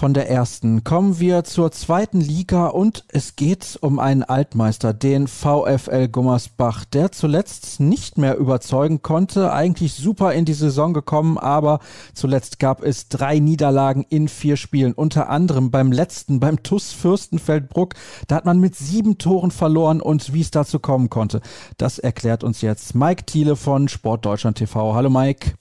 [0.00, 5.26] Von der ersten kommen wir zur zweiten Liga und es geht um einen Altmeister, den
[5.28, 9.52] VfL Gummersbach, der zuletzt nicht mehr überzeugen konnte.
[9.52, 11.80] Eigentlich super in die Saison gekommen, aber
[12.14, 14.94] zuletzt gab es drei Niederlagen in vier Spielen.
[14.94, 17.92] Unter anderem beim letzten, beim TUS Fürstenfeldbruck.
[18.26, 21.42] Da hat man mit sieben Toren verloren und wie es dazu kommen konnte,
[21.76, 24.94] das erklärt uns jetzt Mike Thiele von Sportdeutschland TV.
[24.94, 25.56] Hallo Mike.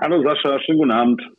[0.00, 1.35] Hallo Sascha, schönen guten Abend.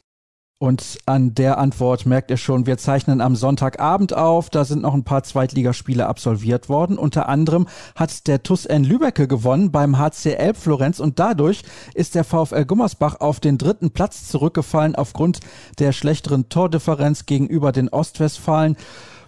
[0.60, 4.50] Und an der Antwort merkt ihr schon, wir zeichnen am Sonntagabend auf.
[4.50, 6.98] Da sind noch ein paar Zweitligaspiele absolviert worden.
[6.98, 11.62] Unter anderem hat der TUS N Lübecke gewonnen beim HC Elb Florenz und dadurch
[11.94, 15.42] ist der VfL Gummersbach auf den dritten Platz zurückgefallen aufgrund
[15.78, 18.78] der schlechteren Tordifferenz gegenüber den Ostwestfalen.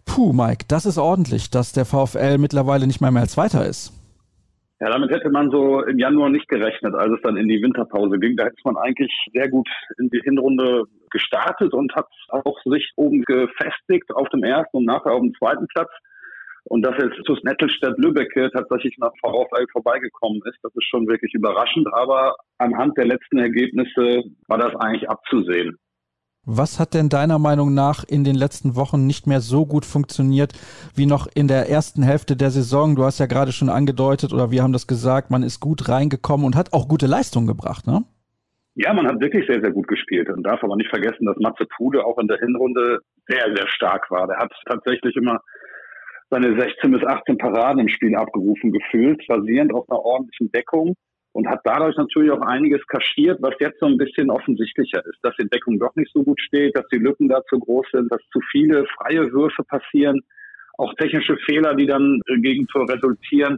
[0.05, 3.93] Puh, Mike, das ist ordentlich, dass der VfL mittlerweile nicht mehr mehr Zweiter ist.
[4.81, 8.17] Ja, damit hätte man so im Januar nicht gerechnet, als es dann in die Winterpause
[8.17, 8.37] ging.
[8.37, 13.23] Da hätte man eigentlich sehr gut in die Hinrunde gestartet und hat auch sich oben
[13.23, 15.89] gefestigt auf dem ersten und nachher auf dem zweiten Platz.
[16.63, 21.87] Und dass jetzt TuS Nettelstedt-Lübbecke tatsächlich nach VfL vorbeigekommen ist, das ist schon wirklich überraschend.
[21.93, 25.77] Aber anhand der letzten Ergebnisse war das eigentlich abzusehen.
[26.45, 30.53] Was hat denn deiner Meinung nach in den letzten Wochen nicht mehr so gut funktioniert
[30.95, 32.95] wie noch in der ersten Hälfte der Saison?
[32.95, 36.45] Du hast ja gerade schon angedeutet oder wir haben das gesagt, man ist gut reingekommen
[36.45, 38.03] und hat auch gute Leistungen gebracht, ne?
[38.75, 41.65] Ja, man hat wirklich sehr, sehr gut gespielt und darf aber nicht vergessen, dass Matze
[41.65, 44.25] Pude auch in der Hinrunde sehr, sehr stark war.
[44.25, 45.41] Der hat tatsächlich immer
[46.29, 50.95] seine 16 bis 18 Paraden im Spiel abgerufen gefühlt, basierend auf einer ordentlichen Deckung
[51.33, 55.35] und hat dadurch natürlich auch einiges kaschiert, was jetzt so ein bisschen offensichtlicher ist, dass
[55.39, 58.21] die Deckung doch nicht so gut steht, dass die Lücken da zu groß sind, dass
[58.31, 60.21] zu viele freie Würfe passieren,
[60.77, 63.57] auch technische Fehler, die dann gegen Tor resultieren.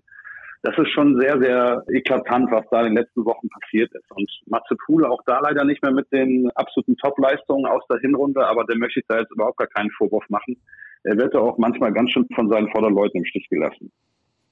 [0.63, 4.11] Das ist schon sehr, sehr eklatant, was da in den letzten Wochen passiert ist.
[4.11, 8.45] Und Matze Pule auch da leider nicht mehr mit den absoluten Top-Leistungen aus der Hinrunde,
[8.45, 10.55] aber der möchte ich da jetzt überhaupt gar keinen Vorwurf machen.
[11.03, 13.91] Er wird ja auch manchmal ganz schön von seinen Vorderleuten im Stich gelassen.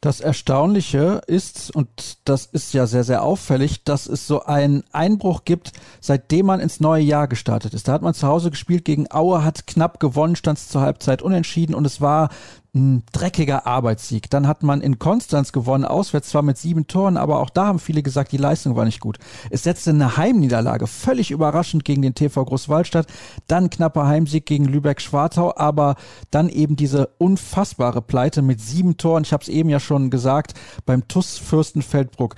[0.01, 5.43] Das Erstaunliche ist, und das ist ja sehr, sehr auffällig, dass es so einen Einbruch
[5.43, 7.89] gibt, seitdem man ins neue Jahr gestartet ist.
[7.89, 11.21] Da hat man zu Hause gespielt gegen Aue, hat knapp gewonnen, stand es zur Halbzeit
[11.21, 12.29] unentschieden und es war
[12.75, 14.29] ein dreckiger Arbeitssieg.
[14.29, 17.79] Dann hat man in Konstanz gewonnen, auswärts zwar mit sieben Toren, aber auch da haben
[17.79, 19.17] viele gesagt, die Leistung war nicht gut.
[19.49, 23.07] Es setzte eine Heimniederlage, völlig überraschend gegen den TV Großwaldstadt,
[23.47, 25.95] dann knapper Heimsieg gegen Lübeck-Schwartau, aber
[26.29, 29.23] dann eben diese unfassbare Pleite mit sieben Toren.
[29.23, 30.53] Ich habe es eben ja schon gesagt,
[30.85, 32.35] beim TUS Fürstenfeldbruck.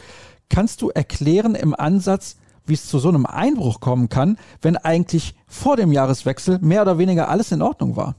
[0.50, 5.36] Kannst du erklären im Ansatz, wie es zu so einem Einbruch kommen kann, wenn eigentlich
[5.48, 8.16] vor dem Jahreswechsel mehr oder weniger alles in Ordnung war?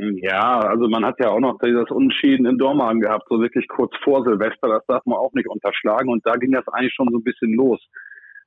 [0.00, 3.92] Ja, also man hat ja auch noch dieses Unschieden in Dormagen gehabt, so wirklich kurz
[4.04, 7.18] vor Silvester, das darf man auch nicht unterschlagen und da ging das eigentlich schon so
[7.18, 7.80] ein bisschen los.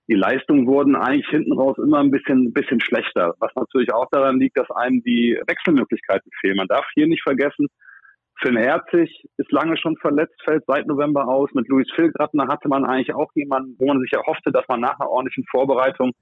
[0.07, 4.39] Die Leistungen wurden eigentlich hinten raus immer ein bisschen, bisschen schlechter, was natürlich auch daran
[4.39, 6.55] liegt, dass einem die Wechselmöglichkeiten fehlen.
[6.55, 7.67] Man darf hier nicht vergessen,
[8.41, 11.49] Finn Herzig ist lange schon verletzt, fällt seit November aus.
[11.53, 14.99] Mit Luis Filgratner hatte man eigentlich auch jemanden, wo man sich erhoffte, dass man nach
[14.99, 16.13] einer ordentlichen Vorbereitung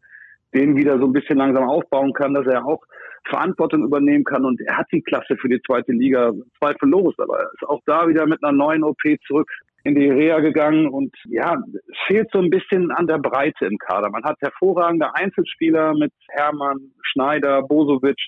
[0.53, 2.81] den wieder so ein bisschen langsam aufbauen kann, dass er auch
[3.27, 4.45] Verantwortung übernehmen kann.
[4.45, 8.07] Und er hat die Klasse für die zweite Liga zweifellos, aber er ist auch da
[8.07, 9.49] wieder mit einer neuen OP zurück
[9.83, 13.77] in die Reha gegangen und ja, es fehlt so ein bisschen an der Breite im
[13.77, 14.09] Kader.
[14.09, 18.19] Man hat hervorragende Einzelspieler mit Hermann, Schneider, Bosovic,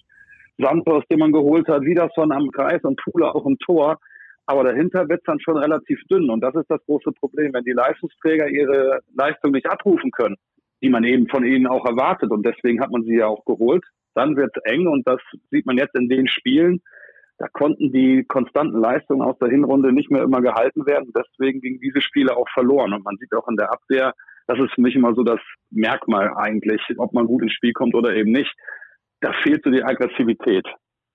[0.58, 3.98] Santos, den man geholt hat, Wiederson am Kreis und Pula auch im Tor.
[4.46, 6.30] Aber dahinter wird es dann schon relativ dünn.
[6.30, 7.54] Und das ist das große Problem.
[7.54, 10.36] Wenn die Leistungsträger ihre Leistung nicht abrufen können,
[10.82, 12.32] die man eben von ihnen auch erwartet.
[12.32, 13.84] Und deswegen hat man sie ja auch geholt.
[14.14, 16.82] Dann wird es eng und das sieht man jetzt in den Spielen.
[17.38, 21.12] Da konnten die konstanten Leistungen aus der Hinrunde nicht mehr immer gehalten werden.
[21.16, 22.94] Deswegen gingen diese Spiele auch verloren.
[22.94, 24.14] Und man sieht auch in der Abwehr,
[24.48, 25.40] das ist für mich immer so das
[25.70, 28.54] Merkmal eigentlich, ob man gut ins Spiel kommt oder eben nicht.
[29.22, 30.68] Da fehlt so die Aggressivität.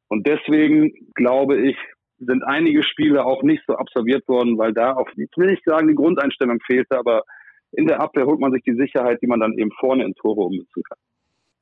[0.08, 1.76] Und deswegen glaube ich,
[2.18, 5.88] sind einige Spiele auch nicht so absolviert worden, weil da auch, ich will nicht sagen,
[5.88, 7.22] die Grundeinstellung fehlte, aber
[7.76, 10.40] in der Abwehr holt man sich die Sicherheit, die man dann eben vorne in Tore
[10.40, 10.98] ummünzen kann.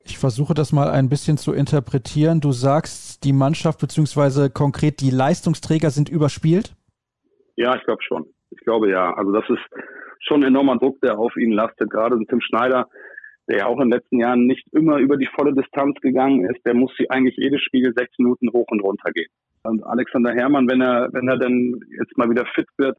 [0.03, 2.39] Ich versuche das mal ein bisschen zu interpretieren.
[2.39, 6.75] Du sagst, die Mannschaft beziehungsweise konkret die Leistungsträger sind überspielt?
[7.55, 8.25] Ja, ich glaube schon.
[8.51, 9.13] Ich glaube ja.
[9.15, 9.63] Also das ist
[10.19, 11.89] schon ein enormer Druck, der auf ihn lastet.
[11.89, 12.87] Gerade Tim Schneider,
[13.47, 16.63] der ja auch in den letzten Jahren nicht immer über die volle Distanz gegangen ist,
[16.65, 19.29] der muss sie eigentlich jedes Spiel sechs Minuten hoch und runter gehen.
[19.63, 22.97] Und Alexander Herrmann, wenn er, wenn er dann jetzt mal wieder fit wird,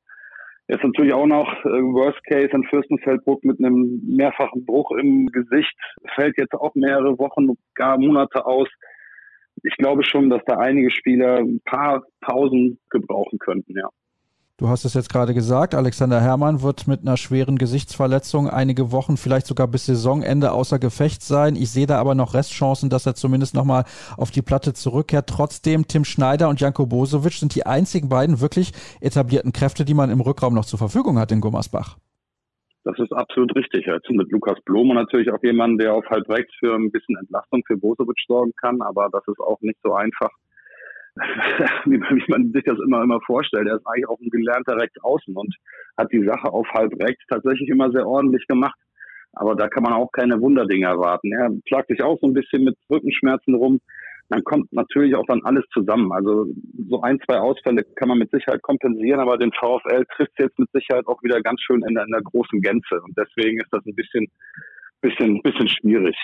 [0.68, 5.72] Jetzt natürlich auch noch äh, Worst Case in Fürstenfeldbruck mit einem mehrfachen Bruch im Gesicht.
[6.16, 8.68] Fällt jetzt auch mehrere Wochen, gar Monate aus.
[9.62, 13.88] Ich glaube schon, dass da einige Spieler ein paar Pausen gebrauchen könnten, ja.
[14.58, 19.18] Du hast es jetzt gerade gesagt, Alexander Herrmann wird mit einer schweren Gesichtsverletzung einige Wochen,
[19.18, 21.56] vielleicht sogar bis Saisonende außer Gefecht sein.
[21.56, 23.84] Ich sehe da aber noch Restchancen, dass er zumindest nochmal
[24.16, 25.28] auf die Platte zurückkehrt.
[25.28, 30.08] Trotzdem, Tim Schneider und Janko Bosovic sind die einzigen beiden wirklich etablierten Kräfte, die man
[30.08, 31.98] im Rückraum noch zur Verfügung hat in Gummersbach.
[32.84, 33.84] Das ist absolut richtig.
[33.84, 37.62] Jetzt mit Lukas Blome natürlich auch jemand, der auf halb rechts für ein bisschen Entlastung
[37.66, 40.30] für Bosovic sorgen kann, aber das ist auch nicht so einfach
[41.86, 41.98] wie,
[42.28, 43.66] man sich das immer immer vorstellt.
[43.68, 45.54] Er ist eigentlich auch ein gelernter Rechtsaußen und
[45.96, 48.78] hat die Sache auf halb rechts tatsächlich immer sehr ordentlich gemacht.
[49.32, 51.32] Aber da kann man auch keine Wunderdinge erwarten.
[51.32, 53.80] Er plagt sich auch so ein bisschen mit Rückenschmerzen rum.
[54.28, 56.10] Dann kommt natürlich auch dann alles zusammen.
[56.12, 56.48] Also
[56.88, 60.70] so ein, zwei Ausfälle kann man mit Sicherheit kompensieren, aber den VfL trifft jetzt mit
[60.72, 63.00] Sicherheit auch wieder ganz schön in in der großen Gänze.
[63.02, 64.26] Und deswegen ist das ein bisschen,
[65.00, 66.16] bisschen, bisschen schwierig.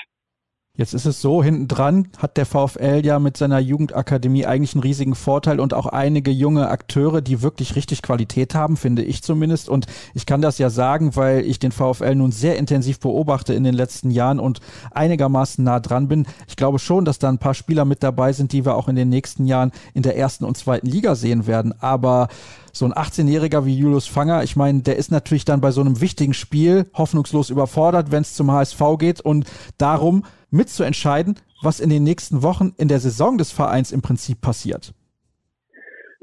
[0.75, 4.83] Jetzt ist es so, hinten dran hat der VfL ja mit seiner Jugendakademie eigentlich einen
[4.83, 9.69] riesigen Vorteil und auch einige junge Akteure, die wirklich richtig Qualität haben, finde ich zumindest.
[9.69, 13.65] Und ich kann das ja sagen, weil ich den VfL nun sehr intensiv beobachte in
[13.65, 14.61] den letzten Jahren und
[14.93, 16.27] einigermaßen nah dran bin.
[16.49, 18.97] Ich glaube schon, dass da ein paar Spieler mit dabei sind, die wir auch in
[18.97, 21.75] den nächsten Jahren in der ersten und zweiten Liga sehen werden.
[21.83, 22.29] Aber
[22.73, 26.01] so ein 18-Jähriger wie Julius Fanger, ich meine, der ist natürlich dann bei so einem
[26.01, 29.47] wichtigen Spiel hoffnungslos überfordert, wenn es zum HSV geht und
[29.79, 34.93] darum mitzuentscheiden, was in den nächsten Wochen in der Saison des Vereins im Prinzip passiert.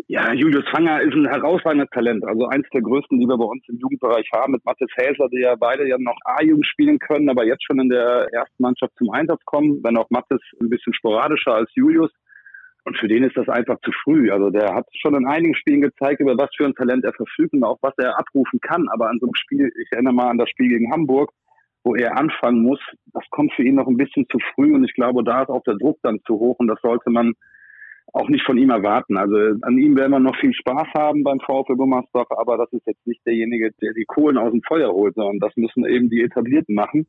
[0.07, 2.25] Ja, Julius Fanger ist ein herausragendes Talent.
[2.25, 5.41] Also eins der größten, die wir bei uns im Jugendbereich haben, mit Mathis Häsler, die
[5.41, 9.11] ja beide ja noch A-Jugend spielen können, aber jetzt schon in der ersten Mannschaft zum
[9.11, 12.09] Einsatz kommen, wenn auch Mathis ein bisschen sporadischer als Julius.
[12.85, 14.31] Und für den ist das einfach zu früh.
[14.31, 17.53] Also der hat schon in einigen Spielen gezeigt, über was für ein Talent er verfügt
[17.53, 18.87] und auch was er abrufen kann.
[18.89, 21.31] Aber an so einem Spiel, ich erinnere mal an das Spiel gegen Hamburg,
[21.83, 22.79] wo er anfangen muss,
[23.13, 25.63] das kommt für ihn noch ein bisschen zu früh und ich glaube, da ist auch
[25.63, 27.33] der Druck dann zu hoch und das sollte man
[28.13, 29.17] auch nicht von ihm erwarten.
[29.17, 32.85] Also an ihm werden wir noch viel Spaß haben beim VfL Gummersbach, aber das ist
[32.85, 36.23] jetzt nicht derjenige, der die Kohlen aus dem Feuer holt, sondern das müssen eben die
[36.23, 37.07] Etablierten machen.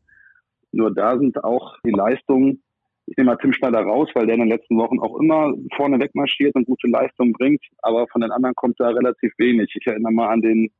[0.72, 2.62] Nur da sind auch die Leistungen
[3.10, 5.98] ich nehme mal Tim Schneider raus, weil der in den letzten Wochen auch immer vorne
[5.98, 9.74] wegmarschiert und gute Leistungen bringt, aber von den anderen kommt da relativ wenig.
[9.74, 10.70] Ich erinnere mal an den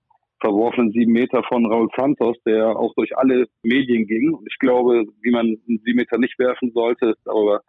[0.40, 4.32] verworfenen sieben Meter von Raul Santos, der auch durch alle Medien ging.
[4.32, 7.62] Und ich glaube, wie man einen sieben Meter nicht werfen sollte, darüber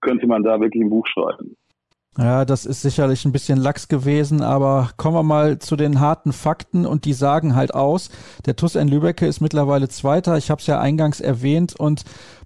[0.00, 1.56] könnte man da wirklich ein Buch schreiben.
[2.16, 6.32] Ja, das ist sicherlich ein bisschen lax gewesen, aber kommen wir mal zu den harten
[6.32, 8.10] Fakten und die sagen halt aus,
[8.44, 12.02] der TUS N Lübecke ist mittlerweile Zweiter, ich habe es ja eingangs erwähnt und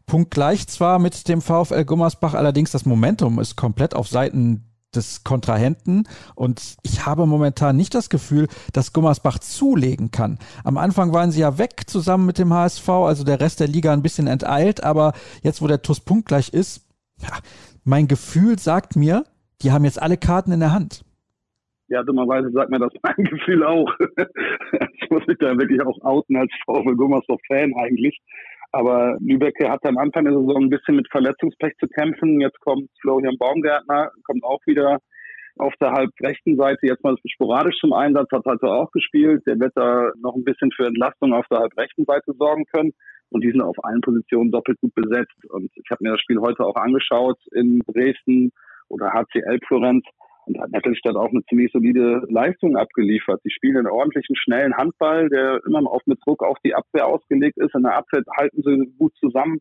[0.07, 6.05] punktgleich zwar mit dem VfL Gummersbach, allerdings das Momentum ist komplett auf Seiten des Kontrahenten
[6.35, 10.38] und ich habe momentan nicht das Gefühl, dass Gummersbach zulegen kann.
[10.65, 13.93] Am Anfang waren sie ja weg zusammen mit dem HSV, also der Rest der Liga
[13.93, 16.87] ein bisschen enteilt, aber jetzt, wo der TUS punktgleich ist,
[17.21, 17.31] ja,
[17.85, 19.25] mein Gefühl sagt mir,
[19.62, 21.05] die haben jetzt alle Karten in der Hand.
[21.88, 23.93] Ja, dummerweise sagt mir das mein Gefühl auch.
[25.03, 28.21] ich muss mich da wirklich auch outen als VfL Gummersbach-Fan eigentlich.
[28.73, 32.41] Aber Lübeck hat am Anfang der Saison ein bisschen mit Verletzungspech zu kämpfen.
[32.41, 34.99] Jetzt kommt Florian Baumgärtner, kommt auch wieder
[35.59, 39.43] auf der halb rechten Seite jetzt mal sporadisch zum Einsatz, hat heute auch gespielt.
[39.47, 42.93] Der wird da noch ein bisschen für Entlastung auf der halb rechten Seite sorgen können.
[43.29, 45.37] Und die sind auf allen Positionen doppelt gut besetzt.
[45.51, 48.53] Und ich habe mir das Spiel heute auch angeschaut in Dresden
[48.89, 50.05] oder HCL Florenz
[50.47, 53.41] und hat Nettelstadt auch eine ziemlich solide Leistung abgeliefert.
[53.45, 57.59] Sie spielen einen ordentlichen, schnellen Handball, der immer auch mit Druck auf die Abwehr ausgelegt
[57.59, 57.75] ist.
[57.75, 59.59] In der Abwehr halten sie gut zusammen,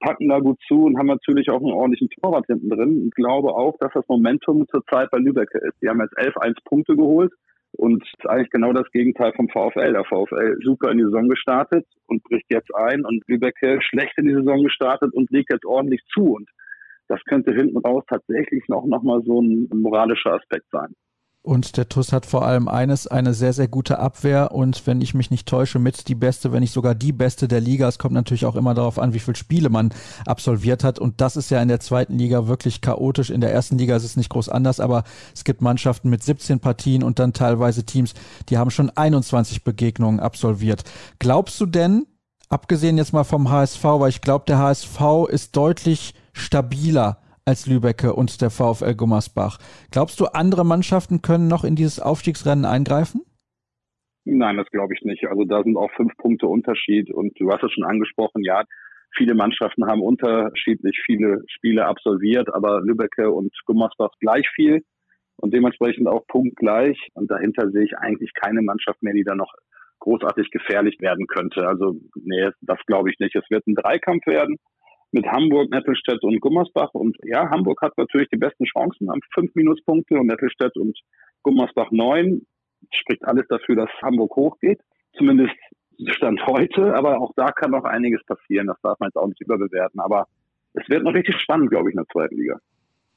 [0.00, 3.06] packen da gut zu und haben natürlich auch einen ordentlichen Torwart hinten drin.
[3.06, 5.80] Ich glaube auch, dass das Momentum zurzeit bei Lübeck ist.
[5.82, 7.32] Die haben jetzt 11, 1 Punkte geholt
[7.76, 9.92] und eigentlich genau das Gegenteil vom VfL.
[9.92, 14.26] Der VfL super in die Saison gestartet und bricht jetzt ein und Lübeck schlecht in
[14.26, 16.34] die Saison gestartet und legt jetzt ordentlich zu.
[16.34, 16.48] Und
[17.08, 20.94] das könnte hinten raus tatsächlich noch, noch mal so ein moralischer Aspekt sein.
[21.46, 25.12] Und der TUS hat vor allem eines, eine sehr, sehr gute Abwehr und wenn ich
[25.12, 27.86] mich nicht täusche, mit die beste, wenn nicht sogar die beste der Liga.
[27.86, 29.90] Es kommt natürlich auch immer darauf an, wie viele Spiele man
[30.24, 30.98] absolviert hat.
[30.98, 33.28] Und das ist ja in der zweiten Liga wirklich chaotisch.
[33.28, 36.60] In der ersten Liga ist es nicht groß anders, aber es gibt Mannschaften mit 17
[36.60, 38.14] Partien und dann teilweise Teams,
[38.48, 40.84] die haben schon 21 Begegnungen absolviert.
[41.18, 42.06] Glaubst du denn,
[42.48, 48.14] abgesehen jetzt mal vom HSV, weil ich glaube, der HSV ist deutlich stabiler als Lübecke
[48.14, 49.58] und der VfL Gummersbach.
[49.90, 53.22] Glaubst du, andere Mannschaften können noch in dieses Aufstiegsrennen eingreifen?
[54.24, 55.26] Nein, das glaube ich nicht.
[55.26, 58.64] Also da sind auch fünf Punkte Unterschied und du hast es schon angesprochen, ja,
[59.16, 64.82] viele Mannschaften haben unterschiedlich viele Spiele absolviert, aber Lübecke und Gummersbach gleich viel
[65.36, 66.98] und dementsprechend auch punktgleich.
[67.12, 69.52] Und dahinter sehe ich eigentlich keine Mannschaft mehr, die da noch
[70.00, 71.66] großartig gefährlich werden könnte.
[71.66, 73.36] Also nee, das glaube ich nicht.
[73.36, 74.58] Es wird ein Dreikampf werden
[75.14, 76.92] mit Hamburg, Nettelstedt und Gummersbach.
[76.92, 80.98] Und ja, Hamburg hat natürlich die besten Chancen, haben fünf Minuspunkte und Nettelstedt und
[81.42, 82.44] Gummersbach neun.
[82.92, 84.80] spricht alles dafür, dass Hamburg hochgeht.
[85.16, 85.54] Zumindest
[86.08, 88.66] Stand heute, aber auch da kann noch einiges passieren.
[88.66, 90.00] Das darf man jetzt auch nicht überbewerten.
[90.00, 90.26] Aber
[90.72, 92.58] es wird noch richtig spannend, glaube ich, in der zweiten Liga.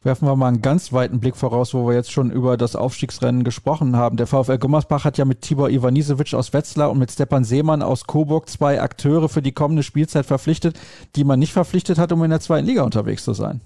[0.08, 3.44] Werfen wir mal einen ganz weiten Blick voraus, wo wir jetzt schon über das Aufstiegsrennen
[3.44, 4.16] gesprochen haben.
[4.16, 8.08] Der VfL Gummersbach hat ja mit Tibor Ivanisevic aus Wetzlar und mit Stepan Seemann aus
[8.08, 10.80] Coburg zwei Akteure für die kommende Spielzeit verpflichtet,
[11.18, 13.60] die man nicht verpflichtet hat, um in der zweiten Liga unterwegs zu sein.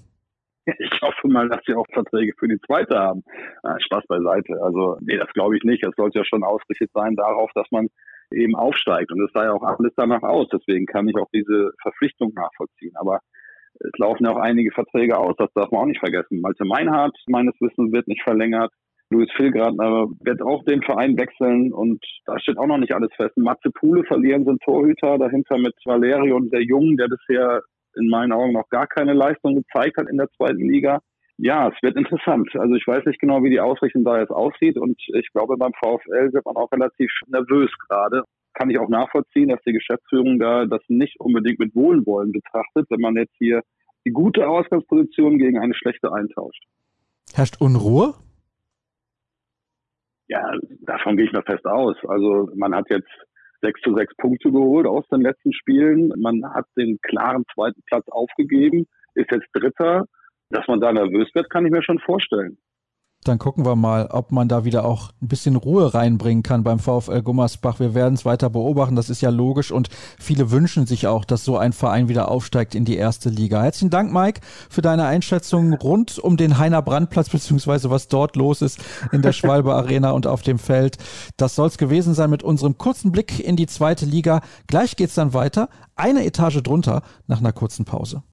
[0.66, 3.22] Ich hoffe mal, dass sie auch Verträge für die zweite haben.
[3.78, 4.60] Spaß beiseite.
[4.64, 5.84] Also, nee, das glaube ich nicht.
[5.84, 7.86] Es sollte ja schon ausgerichtet sein darauf, dass man
[8.32, 9.12] eben aufsteigt.
[9.12, 10.48] Und es sah ja auch alles danach aus.
[10.52, 12.96] Deswegen kann ich auch diese Verpflichtung nachvollziehen.
[12.96, 13.20] Aber
[13.80, 16.40] es laufen ja auch einige Verträge aus, das darf man auch nicht vergessen.
[16.40, 18.72] Malte Meinhardt, meines Wissens, wird nicht verlängert.
[19.10, 23.36] Louis Filgradner wird auch den Verein wechseln und da steht auch noch nicht alles fest.
[23.36, 27.60] Matze Pule verlieren sind Torhüter, dahinter mit Valerio und der Jungen, der bisher
[27.96, 31.00] in meinen Augen noch gar keine Leistung gezeigt hat in der zweiten Liga.
[31.36, 32.48] Ja, es wird interessant.
[32.54, 35.72] Also ich weiß nicht genau, wie die Ausrichtung da jetzt aussieht und ich glaube, beim
[35.74, 38.22] VfL wird man auch relativ nervös gerade
[38.54, 43.00] kann ich auch nachvollziehen, dass die Geschäftsführung da das nicht unbedingt mit Wohlwollen betrachtet, wenn
[43.00, 43.62] man jetzt hier
[44.04, 46.62] die gute Ausgangsposition gegen eine schlechte eintauscht.
[47.34, 48.14] Herrscht Unruhe?
[50.28, 51.96] Ja, davon gehe ich mal fest aus.
[52.08, 53.10] Also man hat jetzt
[53.60, 56.12] sechs zu sechs Punkte geholt aus den letzten Spielen.
[56.16, 60.06] Man hat den klaren zweiten Platz aufgegeben, ist jetzt Dritter.
[60.50, 62.58] Dass man da nervös wird, kann ich mir schon vorstellen.
[63.24, 66.80] Dann gucken wir mal, ob man da wieder auch ein bisschen Ruhe reinbringen kann beim
[66.80, 67.78] VfL Gummersbach.
[67.78, 71.44] Wir werden es weiter beobachten, das ist ja logisch und viele wünschen sich auch, dass
[71.44, 73.62] so ein Verein wieder aufsteigt in die erste Liga.
[73.62, 78.60] Herzlichen Dank, Mike, für deine Einschätzung rund um den Heiner Brandplatz beziehungsweise was dort los
[78.60, 78.80] ist
[79.12, 80.98] in der Schwalbe Arena und auf dem Feld.
[81.36, 84.40] Das soll es gewesen sein mit unserem kurzen Blick in die zweite Liga.
[84.66, 88.24] Gleich geht's dann weiter, eine Etage drunter nach einer kurzen Pause.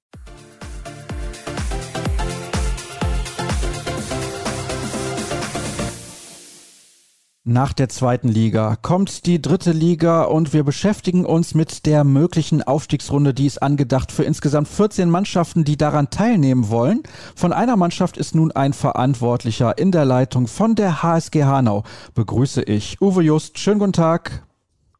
[7.52, 12.62] Nach der zweiten Liga kommt die dritte Liga und wir beschäftigen uns mit der möglichen
[12.62, 17.02] Aufstiegsrunde, die ist angedacht für insgesamt 14 Mannschaften, die daran teilnehmen wollen.
[17.34, 21.82] Von einer Mannschaft ist nun ein Verantwortlicher in der Leitung von der HSG Hanau.
[22.14, 23.58] Begrüße ich Uwe Just.
[23.58, 24.44] Schönen guten Tag.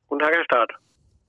[0.09, 0.71] Guten Tag, Herr Staat.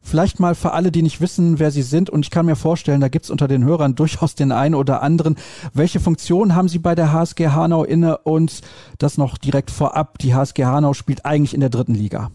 [0.03, 3.01] Vielleicht mal für alle, die nicht wissen, wer Sie sind, und ich kann mir vorstellen,
[3.01, 5.35] da gibt es unter den Hörern durchaus den einen oder anderen.
[5.73, 8.61] Welche Funktion haben Sie bei der HSG Hanau inne und
[8.99, 10.17] das noch direkt vorab?
[10.19, 12.31] Die HSG Hanau spielt eigentlich in der dritten Liga.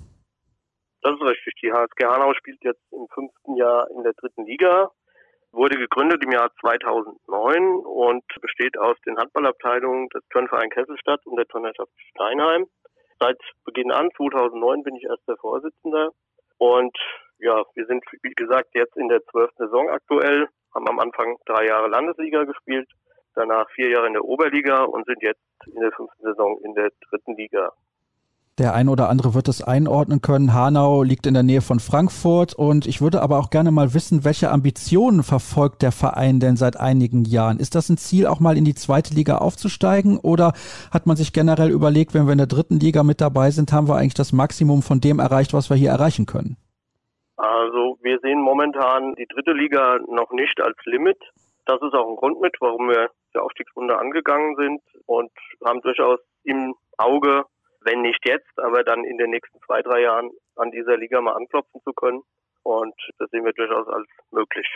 [1.03, 1.55] Das ist richtig.
[1.63, 4.91] Die HSG Hanau spielt jetzt im fünften Jahr in der dritten Liga,
[5.53, 11.47] wurde gegründet im Jahr 2009 und besteht aus den Handballabteilungen des Turnverein Kesselstadt und der
[11.47, 12.67] Turnerschaft Steinheim.
[13.19, 16.11] Seit Beginn an, 2009, bin ich erst der Vorsitzende.
[16.59, 16.97] Und
[17.39, 21.67] ja, wir sind, wie gesagt, jetzt in der zwölften Saison aktuell, haben am Anfang drei
[21.67, 22.89] Jahre Landesliga gespielt,
[23.35, 26.91] danach vier Jahre in der Oberliga und sind jetzt in der fünften Saison in der
[27.09, 27.73] dritten Liga.
[28.59, 30.55] Der ein oder andere wird es einordnen können.
[30.55, 34.25] Hanau liegt in der Nähe von Frankfurt und ich würde aber auch gerne mal wissen,
[34.25, 37.59] welche Ambitionen verfolgt der Verein denn seit einigen Jahren?
[37.59, 40.55] Ist das ein Ziel, auch mal in die zweite Liga aufzusteigen oder
[40.91, 43.89] hat man sich generell überlegt, wenn wir in der dritten Liga mit dabei sind, haben
[43.89, 46.57] wir eigentlich das Maximum von dem erreicht, was wir hier erreichen können?
[47.47, 51.19] Also wir sehen momentan die dritte Liga noch nicht als Limit.
[51.65, 55.31] Das ist auch ein Grund mit, warum wir der Aufstiegsrunde angegangen sind und
[55.65, 57.45] haben durchaus im Auge,
[57.83, 61.35] wenn nicht jetzt, aber dann in den nächsten zwei, drei Jahren an dieser Liga mal
[61.35, 62.23] anklopfen zu können.
[62.63, 64.67] Und das sehen wir durchaus als möglich.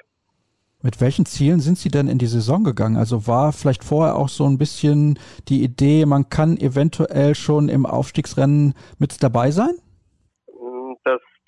[0.82, 2.96] Mit welchen Zielen sind Sie denn in die Saison gegangen?
[2.96, 7.84] Also war vielleicht vorher auch so ein bisschen die Idee, man kann eventuell schon im
[7.84, 9.72] Aufstiegsrennen mit dabei sein?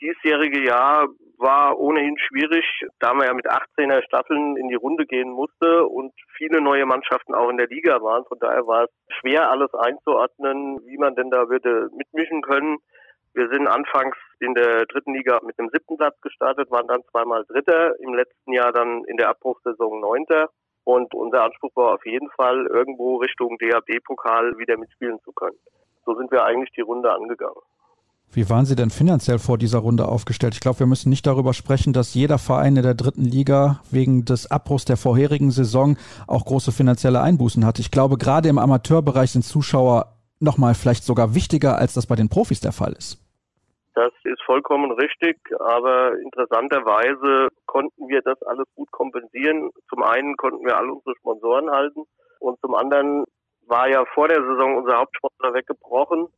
[0.02, 1.06] Diesjährige Jahr
[1.38, 2.64] war ohnehin schwierig,
[2.98, 7.36] da man ja mit 18er Staffeln in die Runde gehen musste und viele neue Mannschaften
[7.36, 8.24] auch in der Liga waren.
[8.24, 12.78] Von daher war es schwer, alles einzuordnen, wie man denn da würde mitmischen können.
[13.34, 17.44] Wir sind anfangs in der dritten Liga mit dem siebten Platz gestartet, waren dann zweimal
[17.44, 20.50] Dritter, im letzten Jahr dann in der Abbruchssaison Neunter.
[20.82, 25.58] Und unser Anspruch war auf jeden Fall, irgendwo Richtung DHB-Pokal wieder mitspielen zu können.
[26.04, 27.62] So sind wir eigentlich die Runde angegangen.
[28.34, 30.54] Wie waren Sie denn finanziell vor dieser Runde aufgestellt?
[30.54, 34.24] Ich glaube, wir müssen nicht darüber sprechen, dass jeder Verein in der dritten Liga wegen
[34.24, 37.78] des Abbruchs der vorherigen Saison auch große finanzielle Einbußen hat.
[37.78, 42.30] Ich glaube, gerade im Amateurbereich sind Zuschauer nochmal vielleicht sogar wichtiger, als das bei den
[42.30, 43.18] Profis der Fall ist.
[43.94, 49.70] Das ist vollkommen richtig, aber interessanterweise konnten wir das alles gut kompensieren.
[49.90, 52.04] Zum einen konnten wir all unsere Sponsoren halten
[52.40, 53.24] und zum anderen
[53.66, 56.28] war ja vor der Saison unser Hauptsponsor weggebrochen.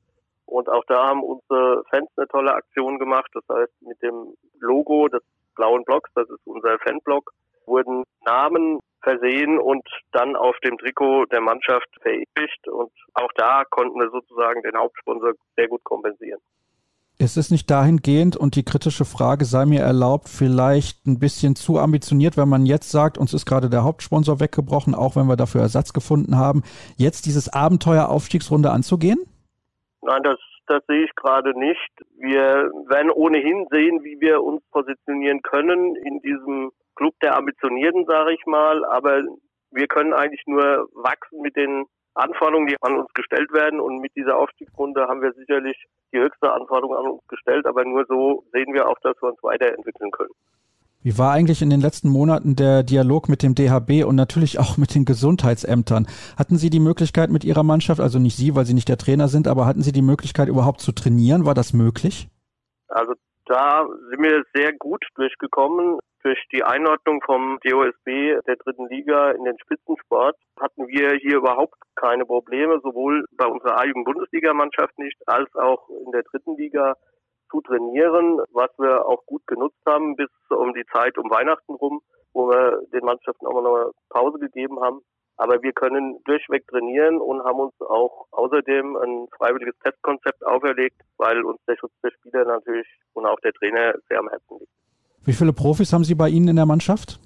[0.47, 3.30] Und auch da haben unsere Fans eine tolle Aktion gemacht.
[3.34, 5.22] Das heißt, mit dem Logo des
[5.55, 7.32] blauen Blocks, das ist unser Fanblock,
[7.66, 12.68] wurden Namen versehen und dann auf dem Trikot der Mannschaft verewigt.
[12.68, 16.40] Und auch da konnten wir sozusagen den Hauptsponsor sehr gut kompensieren.
[17.16, 21.78] Es ist nicht dahingehend und die kritische Frage sei mir erlaubt, vielleicht ein bisschen zu
[21.78, 25.61] ambitioniert, wenn man jetzt sagt, uns ist gerade der Hauptsponsor weggebrochen, auch wenn wir dafür
[25.61, 26.64] Ersatz gefunden haben,
[26.97, 29.18] jetzt dieses Abenteuer Aufstiegsrunde anzugehen?
[30.05, 31.90] Nein, das, das sehe ich gerade nicht.
[32.18, 38.34] Wir werden ohnehin sehen, wie wir uns positionieren können in diesem Club der Ambitionierten, sage
[38.34, 38.84] ich mal.
[38.84, 39.22] Aber
[39.70, 43.80] wir können eigentlich nur wachsen mit den Anforderungen, die an uns gestellt werden.
[43.80, 45.76] Und mit dieser Aufstiegsrunde haben wir sicherlich
[46.12, 47.66] die höchste Anforderung an uns gestellt.
[47.66, 50.34] Aber nur so sehen wir auch, dass wir uns weiterentwickeln können.
[51.05, 54.78] Wie war eigentlich in den letzten Monaten der Dialog mit dem DHB und natürlich auch
[54.78, 56.07] mit den Gesundheitsämtern?
[56.38, 59.28] Hatten Sie die Möglichkeit mit Ihrer Mannschaft, also nicht Sie, weil Sie nicht der Trainer
[59.28, 61.44] sind, aber hatten Sie die Möglichkeit überhaupt zu trainieren?
[61.44, 62.28] War das möglich?
[62.88, 63.12] Also
[63.44, 65.98] da sind wir sehr gut durchgekommen.
[66.22, 71.74] Durch die Einordnung vom DOSB der dritten Liga in den Spitzensport hatten wir hier überhaupt
[71.96, 76.94] keine Probleme, sowohl bei unserer A-Jugend-Bundesligamannschaft nicht, als auch in der dritten Liga
[77.55, 82.00] zu trainieren, was wir auch gut genutzt haben bis um die Zeit um Weihnachten rum,
[82.32, 85.00] wo wir den Mannschaften auch mal eine Pause gegeben haben.
[85.36, 91.42] Aber wir können durchweg trainieren und haben uns auch außerdem ein freiwilliges Testkonzept auferlegt, weil
[91.44, 94.72] uns der Schutz der Spieler natürlich und auch der Trainer sehr am Herzen liegt.
[95.24, 97.18] Wie viele Profis haben Sie bei Ihnen in der Mannschaft?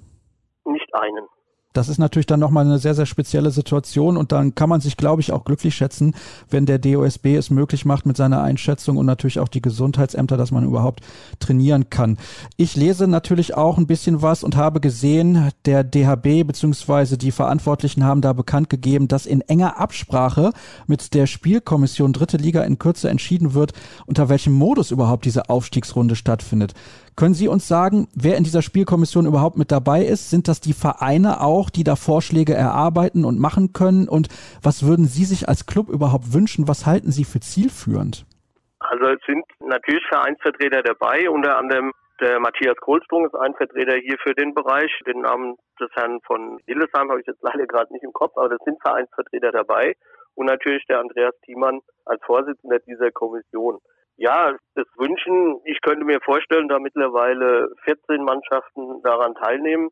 [0.64, 1.26] Nicht einen.
[1.74, 4.96] Das ist natürlich dann nochmal eine sehr, sehr spezielle Situation und dann kann man sich,
[4.96, 6.14] glaube ich, auch glücklich schätzen,
[6.48, 10.50] wenn der DOSB es möglich macht mit seiner Einschätzung und natürlich auch die Gesundheitsämter, dass
[10.50, 11.02] man überhaupt
[11.40, 12.16] trainieren kann.
[12.56, 17.18] Ich lese natürlich auch ein bisschen was und habe gesehen, der DHB bzw.
[17.18, 20.52] die Verantwortlichen haben da bekannt gegeben, dass in enger Absprache
[20.86, 23.74] mit der Spielkommission Dritte Liga in Kürze entschieden wird,
[24.06, 26.72] unter welchem Modus überhaupt diese Aufstiegsrunde stattfindet.
[27.18, 30.30] Können Sie uns sagen, wer in dieser Spielkommission überhaupt mit dabei ist?
[30.30, 34.08] Sind das die Vereine auch, die da Vorschläge erarbeiten und machen können?
[34.08, 34.28] Und
[34.62, 36.68] was würden Sie sich als Club überhaupt wünschen?
[36.68, 38.24] Was halten Sie für zielführend?
[38.78, 44.16] Also es sind natürlich Vereinsvertreter dabei, unter anderem der Matthias Kohlsprung ist ein Vertreter hier
[44.18, 44.90] für den Bereich.
[45.06, 48.48] Den Namen des Herrn von Hillesheim habe ich jetzt leider gerade nicht im Kopf, aber
[48.48, 49.94] das sind Vereinsvertreter dabei.
[50.34, 53.78] Und natürlich der Andreas Thiemann als Vorsitzender dieser Kommission.
[54.16, 59.90] Ja, das Wünschen, ich könnte mir vorstellen, da mittlerweile 14 Mannschaften daran teilnehmen,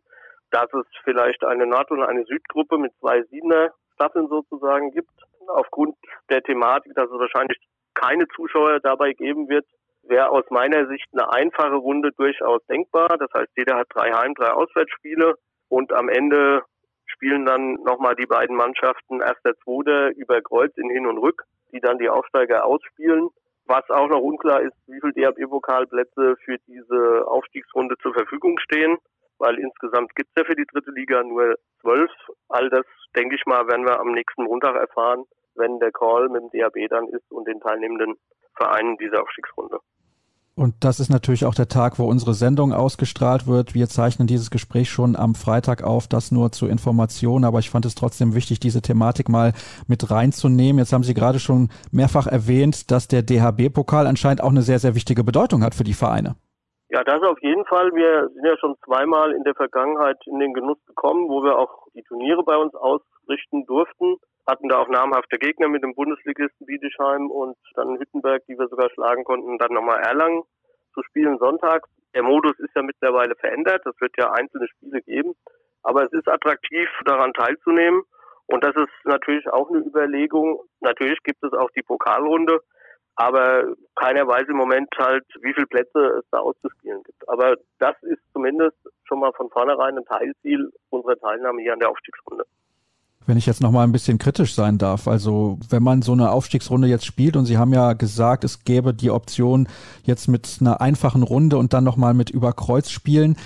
[0.50, 5.10] dass es vielleicht eine Nord- und eine Südgruppe mit zwei Siebener Staffeln sozusagen gibt.
[5.48, 5.96] Aufgrund
[6.30, 7.58] der Thematik, dass es wahrscheinlich
[7.94, 9.66] keine Zuschauer dabei geben wird,
[10.02, 13.16] wäre aus meiner Sicht eine einfache Runde durchaus denkbar.
[13.18, 15.34] Das heißt, jeder hat drei Heim-, drei Auswärtsspiele
[15.68, 16.62] und am Ende
[17.06, 21.80] spielen dann nochmal die beiden Mannschaften erster, zweiter über Kreuz in Hin und Rück, die
[21.80, 23.28] dann die Aufsteiger ausspielen.
[23.66, 28.96] Was auch noch unklar ist, wie viele DHB-Pokalplätze für diese Aufstiegsrunde zur Verfügung stehen,
[29.38, 32.10] weil insgesamt gibt es ja für die dritte Liga nur zwölf.
[32.48, 32.84] All das,
[33.14, 35.24] denke ich mal, werden wir am nächsten Montag erfahren,
[35.54, 38.16] wenn der Call mit dem DHB dann ist und den teilnehmenden
[38.56, 39.78] Vereinen dieser Aufstiegsrunde.
[40.58, 43.74] Und das ist natürlich auch der Tag, wo unsere Sendung ausgestrahlt wird.
[43.74, 47.44] Wir zeichnen dieses Gespräch schon am Freitag auf, das nur zur Information.
[47.44, 49.52] Aber ich fand es trotzdem wichtig, diese Thematik mal
[49.86, 50.78] mit reinzunehmen.
[50.78, 54.94] Jetzt haben Sie gerade schon mehrfach erwähnt, dass der DHB-Pokal anscheinend auch eine sehr, sehr
[54.94, 56.36] wichtige Bedeutung hat für die Vereine.
[56.96, 57.92] Ja, das auf jeden Fall.
[57.94, 61.88] Wir sind ja schon zweimal in der Vergangenheit in den Genuss gekommen, wo wir auch
[61.92, 64.16] die Turniere bei uns ausrichten durften
[64.46, 68.90] hatten da auch namhafte Gegner mit dem Bundesligisten Bietigheim und dann Hüttenberg, die wir sogar
[68.90, 70.42] schlagen konnten, dann nochmal Erlangen
[70.94, 71.88] zu spielen sonntags.
[72.14, 73.84] Der Modus ist ja mittlerweile verändert.
[73.84, 75.34] Es wird ja einzelne Spiele geben.
[75.82, 78.02] Aber es ist attraktiv, daran teilzunehmen.
[78.46, 80.62] Und das ist natürlich auch eine Überlegung.
[80.80, 82.60] Natürlich gibt es auch die Pokalrunde.
[83.16, 83.64] Aber
[83.94, 87.28] keiner weiß im Moment halt, wie viele Plätze es da auszuspielen gibt.
[87.28, 91.90] Aber das ist zumindest schon mal von vornherein ein Teilziel unserer Teilnahme hier an der
[91.90, 92.44] Aufstiegsrunde.
[93.26, 96.30] Wenn ich jetzt noch mal ein bisschen kritisch sein darf, also wenn man so eine
[96.30, 99.66] Aufstiegsrunde jetzt spielt und Sie haben ja gesagt, es gäbe die Option
[100.04, 103.36] jetzt mit einer einfachen Runde und dann noch mal mit Überkreuz spielen,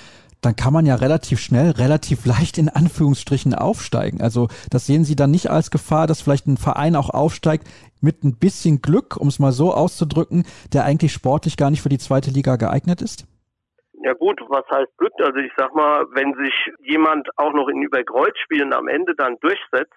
[0.43, 4.21] dann kann man ja relativ schnell, relativ leicht in Anführungsstrichen aufsteigen.
[4.21, 7.67] Also das sehen Sie dann nicht als Gefahr, dass vielleicht ein Verein auch aufsteigt
[8.01, 11.89] mit ein bisschen Glück, um es mal so auszudrücken, der eigentlich sportlich gar nicht für
[11.89, 13.27] die zweite Liga geeignet ist?
[14.03, 15.13] Ja gut, was heißt Glück?
[15.19, 19.93] Also ich sag mal, wenn sich jemand auch noch in Überkreuzspielen am Ende dann durchsetzt,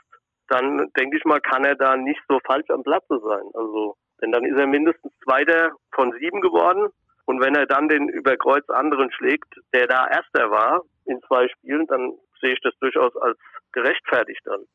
[0.49, 3.49] dann denke ich mal, kann er da nicht so falsch am Platze sein.
[3.53, 6.89] Also, denn dann ist er mindestens Zweiter von sieben geworden.
[7.25, 11.87] Und wenn er dann den Überkreuz anderen schlägt, der da Erster war in zwei Spielen,
[11.87, 13.37] dann sehe ich das durchaus als
[13.71, 14.65] gerechtfertigt dann.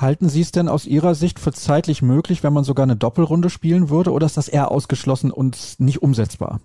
[0.00, 3.50] Halten Sie es denn aus Ihrer Sicht für zeitlich möglich, wenn man sogar eine Doppelrunde
[3.50, 6.60] spielen würde, oder ist das eher ausgeschlossen und nicht umsetzbar?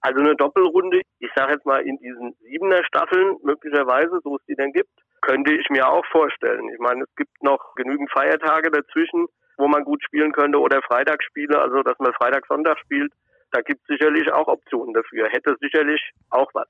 [0.00, 4.54] Also eine Doppelrunde, ich sage jetzt mal in diesen siebener Staffeln möglicherweise, so es die
[4.54, 4.90] denn gibt,
[5.22, 6.68] könnte ich mir auch vorstellen.
[6.72, 11.60] Ich meine, es gibt noch genügend Feiertage dazwischen, wo man gut spielen könnte oder Freitagsspiele,
[11.60, 13.12] also dass man Freitag, Sonntag spielt.
[13.50, 15.28] Da gibt es sicherlich auch Optionen dafür.
[15.28, 16.00] Hätte sicherlich
[16.30, 16.68] auch was.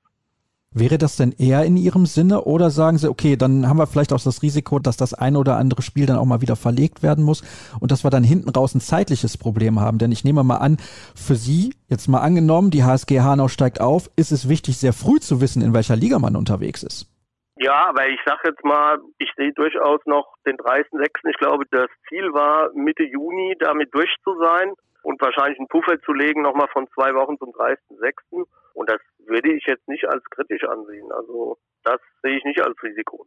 [0.71, 4.13] Wäre das denn eher in Ihrem Sinne oder sagen Sie, okay, dann haben wir vielleicht
[4.13, 7.23] auch das Risiko, dass das ein oder andere Spiel dann auch mal wieder verlegt werden
[7.23, 7.41] muss
[7.79, 9.97] und dass wir dann hinten raus ein zeitliches Problem haben?
[9.97, 10.77] Denn ich nehme mal an,
[11.15, 15.19] für Sie, jetzt mal angenommen, die HSG Hanau steigt auf, ist es wichtig, sehr früh
[15.19, 17.07] zu wissen, in welcher Liga man unterwegs ist.
[17.55, 21.29] Ja, aber ich sage jetzt mal, ich sehe durchaus noch den 30.06.
[21.31, 25.99] Ich glaube, das Ziel war, Mitte Juni damit durch zu sein und wahrscheinlich einen Puffer
[26.01, 28.45] zu legen, nochmal von zwei Wochen zum 30.06.
[28.73, 31.11] Und das würde ich jetzt nicht als kritisch ansehen.
[31.11, 33.25] Also das sehe ich nicht als Risiko.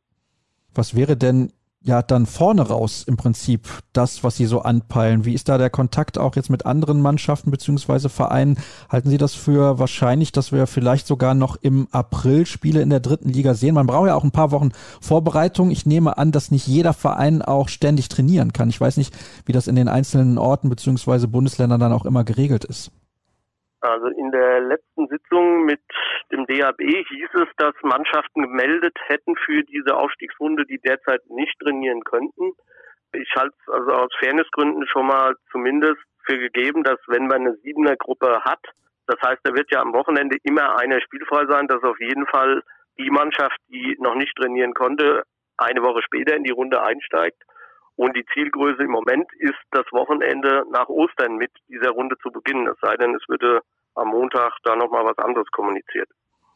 [0.75, 1.53] Was wäre denn
[1.85, 5.25] ja dann vorne raus im Prinzip das, was Sie so anpeilen?
[5.25, 8.59] Wie ist da der Kontakt auch jetzt mit anderen Mannschaften beziehungsweise Vereinen?
[8.89, 13.01] Halten Sie das für wahrscheinlich, dass wir vielleicht sogar noch im April Spiele in der
[13.01, 13.75] dritten Liga sehen?
[13.75, 14.71] Man braucht ja auch ein paar Wochen
[15.01, 15.71] Vorbereitung.
[15.71, 18.69] Ich nehme an, dass nicht jeder Verein auch ständig trainieren kann.
[18.69, 19.15] Ich weiß nicht,
[19.45, 22.93] wie das in den einzelnen Orten beziehungsweise Bundesländern dann auch immer geregelt ist.
[23.83, 25.81] Also in der letzten Sitzung mit
[26.31, 32.03] dem DAB hieß es, dass Mannschaften gemeldet hätten für diese Aufstiegsrunde, die derzeit nicht trainieren
[32.05, 32.53] könnten.
[33.13, 37.57] Ich halte es also aus Fairnessgründen schon mal zumindest für gegeben, dass wenn man eine
[37.57, 38.65] siebener Gruppe hat,
[39.09, 42.63] das heißt, da wird ja am Wochenende immer einer spielfrei sein, dass auf jeden Fall
[42.99, 45.25] die Mannschaft, die noch nicht trainieren konnte,
[45.57, 47.43] eine Woche später in die Runde einsteigt.
[47.97, 52.67] Und die Zielgröße im Moment ist, das Wochenende nach Ostern mit dieser Runde zu beginnen.
[52.67, 53.61] Es sei denn, es würde
[53.95, 56.09] am Montag da nochmal was anderes kommuniziert.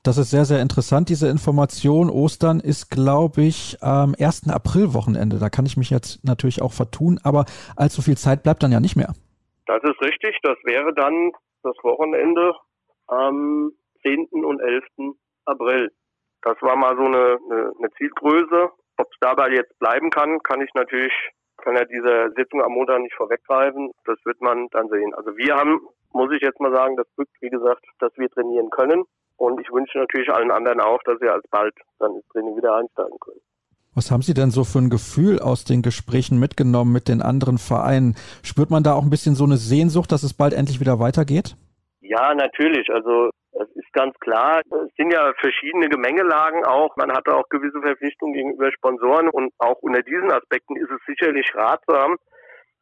[0.03, 2.11] Das ist sehr, sehr interessant, diese Information.
[2.11, 4.49] Ostern ist, glaube ich, am 1.
[4.49, 5.39] April-Wochenende.
[5.41, 8.79] Da kann ich mich jetzt natürlich auch vertun, aber allzu viel Zeit bleibt dann ja
[8.79, 9.15] nicht mehr.
[9.67, 10.39] Das ist richtig.
[10.45, 11.33] Das wäre dann
[11.65, 12.55] das Wochenende
[13.09, 13.73] am
[14.03, 14.29] 10.
[14.45, 14.85] und 11.
[15.45, 15.91] April.
[16.43, 18.71] Das war mal so eine, eine, eine Zielgröße.
[18.99, 21.13] Ob es dabei jetzt bleiben kann, kann ich natürlich,
[21.59, 23.91] kann ja diese Sitzung am Montag nicht vorweggreifen.
[24.05, 25.15] Das wird man dann sehen.
[25.15, 25.81] Also wir haben,
[26.13, 29.05] muss ich jetzt mal sagen, das Glück, wie gesagt, dass wir trainieren können.
[29.37, 33.19] Und ich wünsche natürlich allen anderen auch, dass sie alsbald dann ins Training wieder einsteigen
[33.21, 33.41] können.
[33.95, 37.57] Was haben Sie denn so für ein Gefühl aus den Gesprächen mitgenommen mit den anderen
[37.57, 38.15] Vereinen?
[38.43, 41.57] Spürt man da auch ein bisschen so eine Sehnsucht, dass es bald endlich wieder weitergeht?
[42.03, 42.91] Ja, natürlich.
[42.91, 43.31] Also
[43.61, 46.97] es ist ganz klar, es sind ja verschiedene Gemengelagen auch.
[46.97, 51.47] Man hatte auch gewisse Verpflichtungen gegenüber Sponsoren und auch unter diesen Aspekten ist es sicherlich
[51.55, 52.17] ratsam,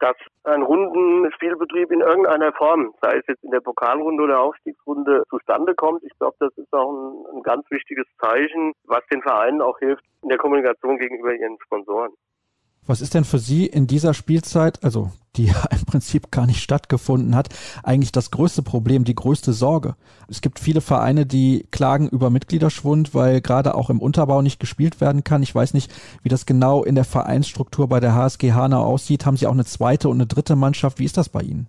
[0.00, 5.74] dass ein Rundenspielbetrieb in irgendeiner Form, sei es jetzt in der Pokalrunde oder Aufstiegsrunde, zustande
[5.74, 6.02] kommt.
[6.02, 10.04] Ich glaube, das ist auch ein, ein ganz wichtiges Zeichen, was den Vereinen auch hilft
[10.22, 12.12] in der Kommunikation gegenüber ihren Sponsoren.
[12.86, 17.34] Was ist denn für Sie in dieser Spielzeit, also die im Prinzip gar nicht stattgefunden
[17.34, 17.48] hat,
[17.82, 19.94] eigentlich das größte Problem, die größte Sorge?
[20.28, 25.00] Es gibt viele Vereine, die klagen über Mitgliederschwund, weil gerade auch im Unterbau nicht gespielt
[25.00, 25.42] werden kann.
[25.42, 25.90] Ich weiß nicht,
[26.22, 29.24] wie das genau in der Vereinsstruktur bei der HSG Hanau aussieht.
[29.24, 30.98] Haben Sie auch eine zweite und eine dritte Mannschaft?
[30.98, 31.68] Wie ist das bei Ihnen?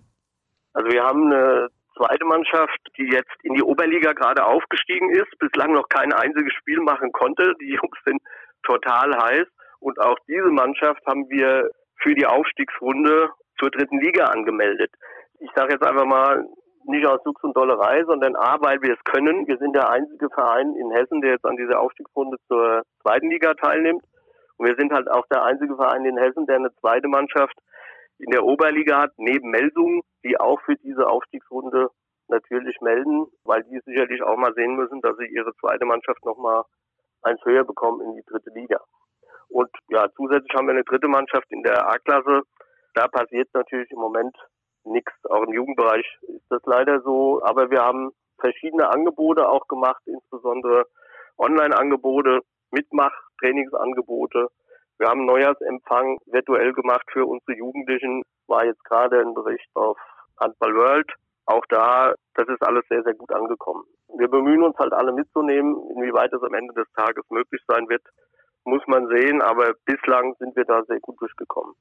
[0.74, 5.72] Also wir haben eine zweite Mannschaft, die jetzt in die Oberliga gerade aufgestiegen ist, bislang
[5.72, 7.54] noch kein einziges Spiel machen konnte.
[7.60, 8.20] Die Jungs sind
[8.62, 9.46] total heiß.
[9.86, 11.70] Und auch diese Mannschaft haben wir
[12.02, 14.90] für die Aufstiegsrunde zur dritten Liga angemeldet.
[15.38, 16.44] Ich sage jetzt einfach mal,
[16.86, 19.46] nicht aus Jux und Dollerei, sondern A, weil wir es können.
[19.46, 23.54] Wir sind der einzige Verein in Hessen, der jetzt an dieser Aufstiegsrunde zur zweiten Liga
[23.54, 24.02] teilnimmt.
[24.56, 27.56] Und wir sind halt auch der einzige Verein in Hessen, der eine zweite Mannschaft
[28.18, 31.90] in der Oberliga hat, neben Melsungen, die auch für diese Aufstiegsrunde
[32.26, 36.64] natürlich melden, weil die sicherlich auch mal sehen müssen, dass sie ihre zweite Mannschaft nochmal
[37.22, 38.80] eins höher bekommen in die dritte Liga.
[39.48, 42.42] Und ja, zusätzlich haben wir eine dritte Mannschaft in der A-Klasse.
[42.94, 44.36] Da passiert natürlich im Moment
[44.84, 45.12] nichts.
[45.30, 47.40] Auch im Jugendbereich ist das leider so.
[47.44, 50.84] Aber wir haben verschiedene Angebote auch gemacht, insbesondere
[51.38, 52.40] Online-Angebote,
[52.70, 54.48] Mitmach-Trainingsangebote.
[54.98, 58.22] Wir haben Neujahrsempfang virtuell gemacht für unsere Jugendlichen.
[58.46, 59.98] War jetzt gerade ein Bericht auf
[60.40, 61.12] Handball World.
[61.44, 63.84] Auch da, das ist alles sehr, sehr gut angekommen.
[64.16, 68.02] Wir bemühen uns halt alle mitzunehmen, inwieweit es am Ende des Tages möglich sein wird
[68.66, 71.74] muss man sehen, aber bislang sind wir da sehr gut durchgekommen.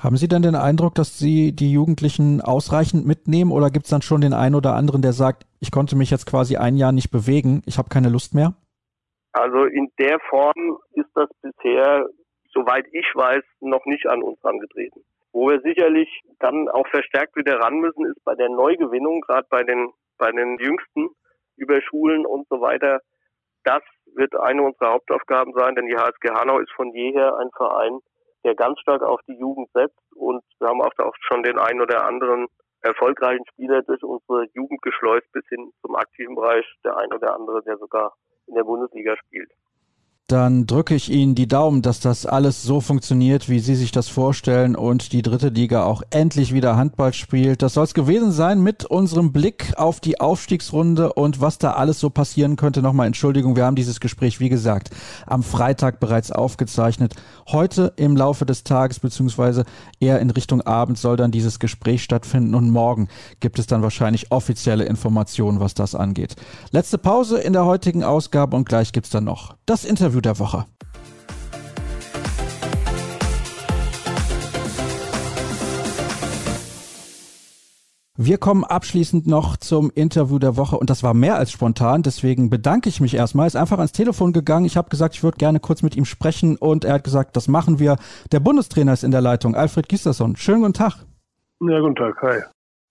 [0.00, 4.02] Haben Sie denn den Eindruck, dass Sie die Jugendlichen ausreichend mitnehmen oder gibt es dann
[4.02, 7.10] schon den einen oder anderen, der sagt, ich konnte mich jetzt quasi ein Jahr nicht
[7.10, 8.54] bewegen, ich habe keine Lust mehr?
[9.32, 12.06] Also in der Form ist das bisher,
[12.52, 15.00] soweit ich weiß, noch nicht an uns angetreten.
[15.32, 16.08] Wo wir sicherlich
[16.38, 20.58] dann auch verstärkt wieder ran müssen, ist bei der Neugewinnung, gerade bei den, bei den
[20.58, 21.08] Jüngsten
[21.56, 23.00] über Schulen und so weiter,
[23.64, 23.82] das
[24.14, 27.98] wird eine unserer Hauptaufgaben sein, denn die HSG Hanau ist von jeher ein Verein,
[28.44, 32.04] der ganz stark auf die Jugend setzt und wir haben auch schon den einen oder
[32.04, 32.46] anderen
[32.82, 37.62] erfolgreichen Spieler durch unsere Jugend geschleust bis hin zum aktiven Bereich, der ein oder andere,
[37.62, 38.14] der sogar
[38.46, 39.50] in der Bundesliga spielt.
[40.28, 44.08] Dann drücke ich Ihnen die Daumen, dass das alles so funktioniert, wie Sie sich das
[44.08, 47.62] vorstellen und die dritte Liga auch endlich wieder Handball spielt.
[47.62, 51.98] Das soll es gewesen sein mit unserem Blick auf die Aufstiegsrunde und was da alles
[51.98, 52.82] so passieren könnte.
[52.82, 54.90] Nochmal Entschuldigung, wir haben dieses Gespräch, wie gesagt,
[55.26, 57.14] am Freitag bereits aufgezeichnet.
[57.46, 59.64] Heute im Laufe des Tages beziehungsweise
[59.98, 63.08] eher in Richtung Abend soll dann dieses Gespräch stattfinden und morgen
[63.40, 66.36] gibt es dann wahrscheinlich offizielle Informationen, was das angeht.
[66.70, 70.20] Letzte Pause in der heutigen Ausgabe und gleich gibt es dann noch das Interview Interview
[70.20, 70.66] der Woche.
[78.20, 82.50] Wir kommen abschließend noch zum Interview der Woche und das war mehr als spontan, deswegen
[82.50, 83.46] bedanke ich mich erstmal.
[83.46, 84.66] Ist einfach ans Telefon gegangen.
[84.66, 87.46] Ich habe gesagt, ich würde gerne kurz mit ihm sprechen und er hat gesagt, das
[87.46, 87.96] machen wir.
[88.32, 90.34] Der Bundestrainer ist in der Leitung, Alfred Gisterson.
[90.34, 91.06] Schönen guten Tag.
[91.60, 92.16] Ja, guten Tag.
[92.22, 92.42] Hi.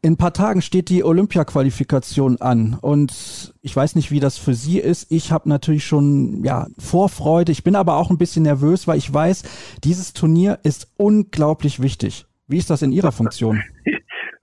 [0.04, 4.54] In ein paar Tagen steht die Olympia-Qualifikation an und ich weiß nicht, wie das für
[4.54, 5.12] Sie ist.
[5.12, 7.52] Ich habe natürlich schon ja, Vorfreude.
[7.52, 12.26] Ich bin aber auch ein bisschen nervös, weil ich weiß, dieses Turnier ist unglaublich wichtig.
[12.48, 13.64] Wie ist das in Ihrer Funktion?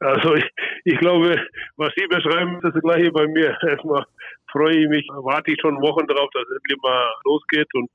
[0.01, 0.45] Also ich,
[0.85, 1.41] ich glaube,
[1.79, 3.57] was Sie beschreiben, ist das gleiche bei mir.
[3.67, 4.05] Erstmal
[4.53, 7.89] freue ich mich, warte ich schon Wochen darauf, dass es endlich mal losgeht und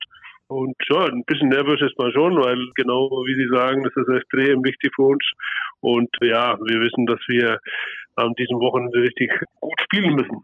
[0.49, 4.09] und ja, ein bisschen nervös ist man schon, weil genau wie Sie sagen, das ist
[4.09, 5.23] extrem wichtig für uns.
[5.81, 7.59] Und ja, wir wissen, dass wir
[8.15, 10.43] an diesem Wochenende richtig gut spielen müssen.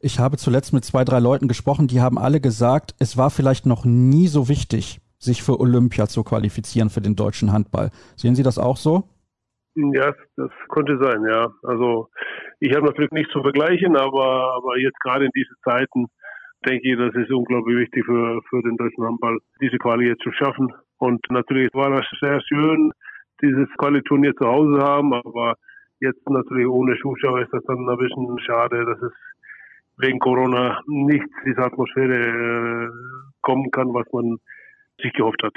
[0.00, 3.64] Ich habe zuletzt mit zwei, drei Leuten gesprochen, die haben alle gesagt, es war vielleicht
[3.64, 7.90] noch nie so wichtig, sich für Olympia zu qualifizieren für den deutschen Handball.
[8.14, 9.04] Sehen Sie das auch so?
[9.74, 11.52] Ja, das könnte sein, ja.
[11.62, 12.08] Also
[12.60, 16.06] ich habe natürlich nichts zu vergleichen, aber, aber jetzt gerade in diesen Zeiten
[16.66, 20.32] denke ich, das ist unglaublich wichtig für, für den deutschen Handball, diese Quali jetzt zu
[20.32, 20.72] schaffen.
[20.98, 22.92] Und natürlich war das sehr schön,
[23.42, 25.54] dieses Quali-Turnier zu Hause haben, aber
[26.00, 29.12] jetzt natürlich ohne Zuschauer ist das dann ein bisschen schade, dass es
[29.98, 32.88] wegen Corona nicht diese Atmosphäre äh,
[33.42, 34.38] kommen kann, was man
[35.00, 35.54] sich gehofft hat.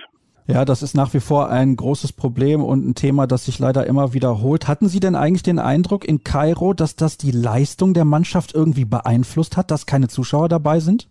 [0.50, 3.86] Ja, das ist nach wie vor ein großes Problem und ein Thema, das sich leider
[3.86, 4.70] immer wiederholt.
[4.70, 8.86] Hatten Sie denn eigentlich den Eindruck in Kairo, dass das die Leistung der Mannschaft irgendwie
[8.86, 11.10] beeinflusst hat, dass keine Zuschauer dabei sind?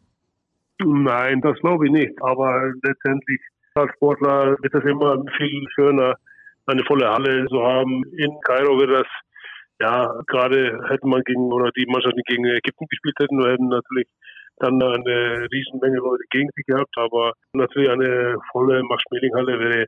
[0.82, 2.12] Nein, das glaube ich nicht.
[2.22, 3.40] Aber letztendlich
[3.74, 6.14] als Sportler wird es immer viel schöner,
[6.66, 8.02] eine volle Halle zu haben.
[8.16, 9.06] In Kairo wird das,
[9.80, 14.08] ja, gerade hätte man gegen, oder die Mannschaften gegen Ägypten gespielt hätten, wir hätten natürlich
[14.58, 19.86] dann eine Riesenmenge Leute gegen sie gehabt, aber natürlich eine volle Max-Schmeling-Halle wäre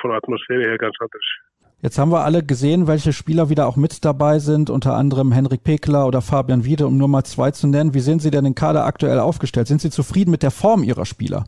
[0.00, 1.24] von der Atmosphäre her ganz anders.
[1.80, 5.62] Jetzt haben wir alle gesehen, welche Spieler wieder auch mit dabei sind, unter anderem Henrik
[5.62, 7.94] Pekler oder Fabian Wiede, um nur mal zwei zu nennen.
[7.94, 9.68] Wie sehen Sie denn den Kader aktuell aufgestellt?
[9.68, 11.44] Sind Sie zufrieden mit der Form Ihrer Spieler?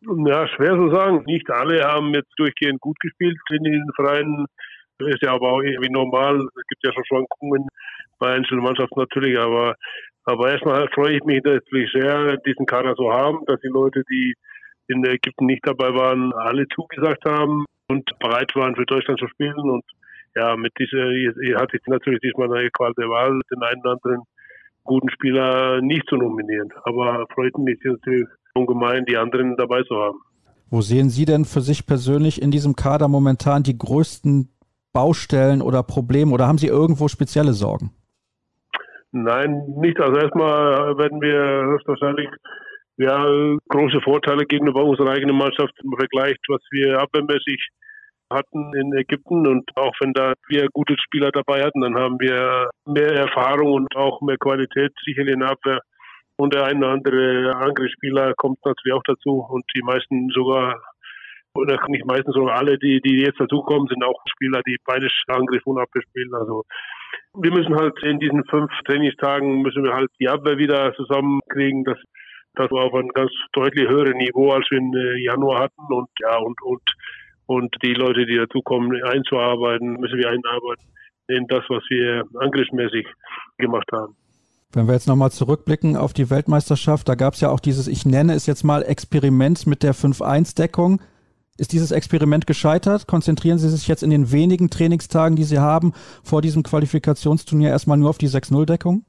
[0.00, 1.24] Ja, schwer zu sagen.
[1.26, 4.46] Nicht alle haben jetzt durchgehend gut gespielt in den Vereinen.
[4.98, 6.36] Das ist ja aber auch irgendwie normal.
[6.36, 7.66] Es gibt ja schon Schwankungen
[8.18, 9.74] bei einzelnen Mannschaften natürlich, aber
[10.24, 14.34] aber erstmal freue ich mich natürlich sehr, diesen Kader zu haben, dass die Leute, die
[14.88, 19.58] in Ägypten nicht dabei waren, alle zugesagt haben und bereit waren für Deutschland zu spielen.
[19.58, 19.84] Und
[20.36, 21.06] ja, mit dieser
[21.58, 24.22] hatte ich natürlich diesmal eine Qual der Wahl, den einen oder anderen
[24.84, 26.68] guten Spieler nicht zu nominieren.
[26.84, 30.18] Aber freut mich natürlich ungemein, die anderen dabei zu haben.
[30.70, 34.50] Wo sehen Sie denn für sich persönlich in diesem Kader momentan die größten
[34.92, 37.90] Baustellen oder Probleme oder haben Sie irgendwo spezielle Sorgen?
[39.12, 39.98] Nein, nicht.
[40.00, 42.28] Also erstmal werden wir höchstwahrscheinlich
[42.98, 43.24] ja,
[43.68, 47.68] große Vorteile gegenüber unserer eigenen Mannschaft im Vergleich, was wir abwehrmäßig
[48.30, 49.46] hatten in Ägypten.
[49.46, 53.96] Und auch wenn da wir gute Spieler dabei hatten, dann haben wir mehr Erfahrung und
[53.96, 55.80] auch mehr Qualität sicherlich in der Abwehr.
[56.40, 59.44] Und der eine oder andere Angriffsspieler kommt natürlich auch dazu.
[59.48, 60.80] Und die meisten sogar,
[61.54, 65.66] oder nicht meistens, sogar alle, die, die jetzt dazukommen, sind auch Spieler, die beides Angriff
[65.66, 66.32] und Abwehr spielen.
[66.34, 66.62] Also
[67.34, 71.82] wir müssen halt in diesen fünf Trainingstagen müssen wir halt die Abwehr wieder zusammenkriegen.
[71.82, 71.98] Das,
[72.54, 75.92] das war auf einem ganz deutlich höheren Niveau, als wir im äh, Januar hatten.
[75.92, 76.82] Und ja, und, und,
[77.46, 80.84] und die Leute, die dazukommen, einzuarbeiten, müssen wir einarbeiten
[81.26, 83.08] in das, was wir angriffsmäßig
[83.58, 84.14] gemacht haben.
[84.72, 88.04] Wenn wir jetzt nochmal zurückblicken auf die Weltmeisterschaft, da gab es ja auch dieses, ich
[88.04, 91.00] nenne es jetzt mal Experiment mit der 5-1-Deckung.
[91.56, 93.06] Ist dieses Experiment gescheitert?
[93.06, 95.92] Konzentrieren Sie sich jetzt in den wenigen Trainingstagen, die Sie haben,
[96.22, 99.04] vor diesem Qualifikationsturnier erstmal nur auf die 6-0-Deckung?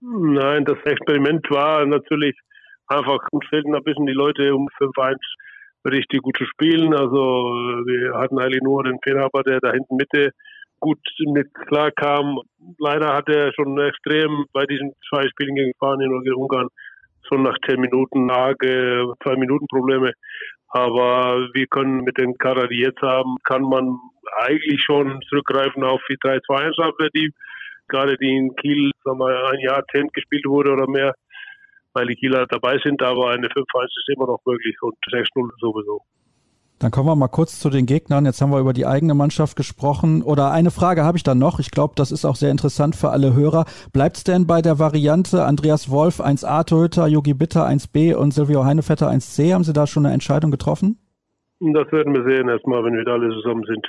[0.00, 2.38] Nein, das Experiment war natürlich
[2.86, 5.16] einfach, uns fehlten ein bisschen die Leute, um 5-1
[5.86, 6.94] richtig gut zu spielen.
[6.94, 10.30] Also wir hatten eigentlich nur den Fehlerhaber, der da hinten Mitte
[10.84, 12.40] gut mit klar kam.
[12.78, 16.68] Leider hat er schon extrem bei diesen zwei Spielen gegen Spanien und gegen Ungarn
[17.28, 20.12] schon nach 10 Minuten arge zwei Minuten Probleme
[20.74, 23.96] aber wir können mit den Kader, die jetzt haben, kann man
[24.40, 27.30] eigentlich schon zurückgreifen auf die 3-2-1-Abwehr, die
[27.86, 31.14] gerade die in Kiel sagen wir, ein Jahrzehnt gespielt wurde oder mehr.
[31.92, 36.00] weil die Kieler dabei sind, aber eine 5-1 ist immer noch möglich und 6-0 sowieso.
[36.80, 38.26] Dann kommen wir mal kurz zu den Gegnern.
[38.26, 40.22] Jetzt haben wir über die eigene Mannschaft gesprochen.
[40.22, 41.60] Oder eine Frage habe ich dann noch.
[41.60, 43.64] Ich glaube, das ist auch sehr interessant für alle Hörer.
[43.92, 48.64] Bleibt es denn bei der Variante Andreas Wolf 1a Torhüter, Yogi Bitter 1b und Silvio
[48.64, 49.54] Heinevetter 1c?
[49.54, 50.98] Haben Sie da schon eine Entscheidung getroffen?
[51.60, 53.86] Das werden wir sehen erstmal, wenn wir da alle zusammen sind.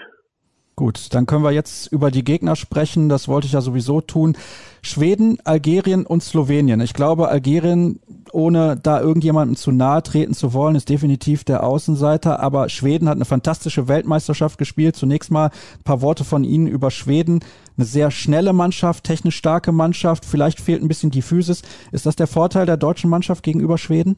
[0.78, 3.08] Gut, dann können wir jetzt über die Gegner sprechen.
[3.08, 4.36] Das wollte ich ja sowieso tun.
[4.82, 6.82] Schweden, Algerien und Slowenien.
[6.82, 8.02] Ich glaube, Algerien,
[8.34, 12.42] ohne da irgendjemandem zu nahe treten zu wollen, ist definitiv der Außenseiter.
[12.42, 14.98] Aber Schweden hat eine fantastische Weltmeisterschaft gespielt.
[14.98, 17.40] Zunächst mal ein paar Worte von Ihnen über Schweden.
[17.78, 20.26] Eine sehr schnelle Mannschaft, technisch starke Mannschaft.
[20.26, 21.62] Vielleicht fehlt ein bisschen die Physis.
[21.94, 24.18] Ist das der Vorteil der deutschen Mannschaft gegenüber Schweden?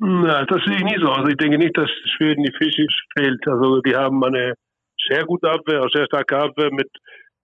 [0.00, 1.10] Na, das sehe ich nie so.
[1.10, 3.46] Also ich denke nicht, dass Schweden die Physis fehlt.
[3.46, 4.54] Also die haben eine
[5.08, 6.88] sehr gute Abwehr, sehr starke Abwehr mit,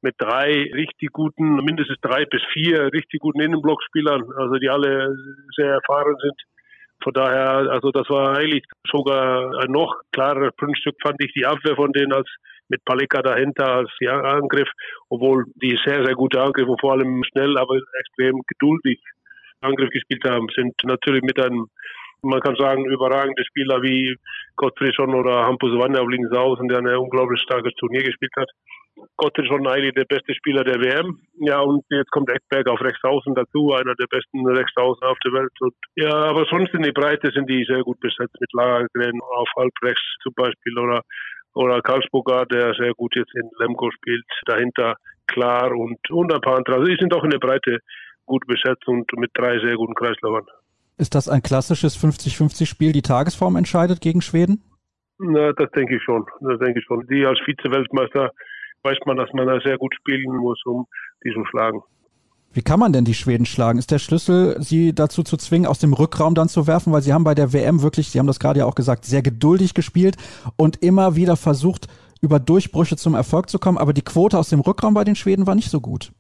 [0.03, 5.15] mit drei richtig guten, mindestens drei bis vier richtig guten Innenblockspielern, also die alle
[5.57, 6.41] sehr erfahren sind.
[7.03, 11.77] Von daher, also das war eigentlich sogar ein noch klareres Grundstück, fand ich die Abwehr
[11.77, 12.29] von denen als
[12.69, 14.69] mit Paleka dahinter als Angriff,
[15.09, 19.01] obwohl die sehr, sehr gute Angriff und vor allem schnell, aber extrem geduldig
[19.61, 21.67] Angriff gespielt haben, sind natürlich mit einem
[22.23, 24.17] man kann sagen, überragende Spieler wie
[24.57, 28.49] Gottfriedson oder Hampus Wanne auf links außen, der ein unglaublich starkes Turnier gespielt hat.
[29.17, 31.21] Gottfriedson eigentlich der beste Spieler der WM.
[31.41, 35.19] Ja, und jetzt kommt Eckberg auf rechts außen dazu, einer der besten rechts außen auf
[35.25, 35.53] der Welt.
[35.61, 39.49] Und, ja, aber sonst in die Breite sind die sehr gut besetzt mit Lagergren auf
[39.57, 41.03] halb rechts zum Beispiel oder
[41.55, 44.95] oder Karlsburger, der sehr gut jetzt in Lemgo spielt, dahinter
[45.27, 46.77] klar und, und ein paar andere.
[46.77, 47.79] Also die sind auch in der Breite
[48.27, 50.47] gut besetzt und mit drei sehr guten Kreislaufern.
[51.01, 54.63] Ist das ein klassisches 50-50-Spiel, die Tagesform entscheidet gegen Schweden?
[55.19, 56.27] Na, das denke ich schon.
[56.43, 57.07] Das denke ich schon.
[57.07, 58.31] Die als Vize-Weltmeister
[58.83, 60.87] weiß man, dass man da sehr gut spielen muss, um
[61.25, 61.81] die zu schlagen.
[62.53, 63.79] Wie kann man denn die Schweden schlagen?
[63.79, 66.93] Ist der Schlüssel, sie dazu zu zwingen, aus dem Rückraum dann zu werfen?
[66.93, 69.23] Weil sie haben bei der WM wirklich, Sie haben das gerade ja auch gesagt, sehr
[69.23, 70.19] geduldig gespielt
[70.57, 71.87] und immer wieder versucht,
[72.21, 73.79] über Durchbrüche zum Erfolg zu kommen.
[73.79, 76.13] Aber die Quote aus dem Rückraum bei den Schweden war nicht so gut.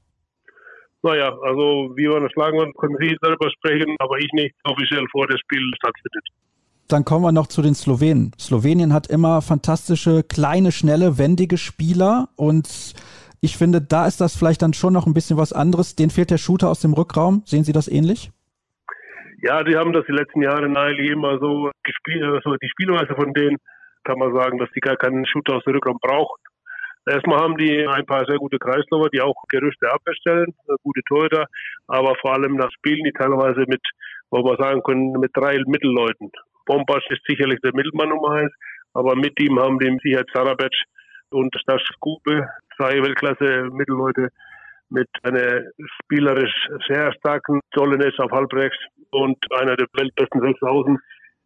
[1.03, 5.07] Naja, also wie man das schlagen wird, können Sie darüber sprechen, aber ich nicht offiziell
[5.11, 6.24] vor dem Spiel stattfindet.
[6.88, 8.32] Dann kommen wir noch zu den Slowenen.
[8.38, 12.94] Slowenien hat immer fantastische, kleine, schnelle, wendige Spieler und
[13.40, 15.96] ich finde, da ist das vielleicht dann schon noch ein bisschen was anderes.
[15.96, 17.42] Den fehlt der Shooter aus dem Rückraum.
[17.46, 18.30] Sehen Sie das ähnlich?
[19.42, 22.22] Ja, die haben das die letzten Jahre eigentlich immer so gespielt.
[22.22, 23.57] Also die Spielweise von denen
[24.05, 26.42] kann man sagen, dass die gar keinen Shooter aus dem Rückraum brauchen.
[27.11, 31.46] Erstmal haben die ein paar sehr gute Kreisläufer, die auch Gerüchte abstellen, äh, gute Torhüter,
[31.88, 33.82] aber vor allem das spielen die teilweise mit,
[34.30, 36.30] wo wir sagen können, mit drei Mittelleuten.
[36.66, 38.52] Bombasch ist sicherlich der Mittelmann Nummer eins,
[38.94, 40.72] aber mit ihm haben die sicher Zarabec
[41.30, 44.28] und Stas Kube, zwei Weltklasse Mittelleute
[44.88, 45.62] mit einer
[46.04, 48.78] spielerisch sehr starken Zollenes auf Halbrechts
[49.11, 50.96] und einer der weltbesten Sechsaußen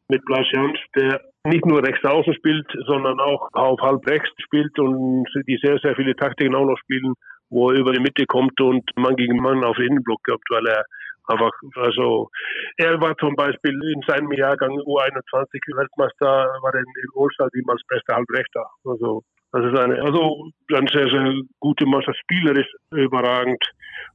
[0.09, 5.27] mit Blaschianz, der nicht nur rechts außen spielt, sondern auch auf halb rechts spielt und
[5.47, 7.15] die sehr, sehr viele Taktiken auch noch spielen,
[7.51, 10.67] wo er über die Mitte kommt und Mann gegen Mann auf den Innenblock kommt, weil
[10.67, 10.85] er
[11.27, 12.31] einfach, also,
[12.77, 18.17] er war zum Beispiel in seinem Jahrgang U21 Weltmeister, war in, in ihm als bester
[18.17, 18.67] Halbrechter.
[18.85, 19.23] Also,
[19.53, 23.63] das ist eine, also, eine sehr, sehr gute Mannschaft, spielerisch überragend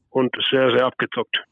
[0.09, 1.43] und sehr, sehr abgezockt.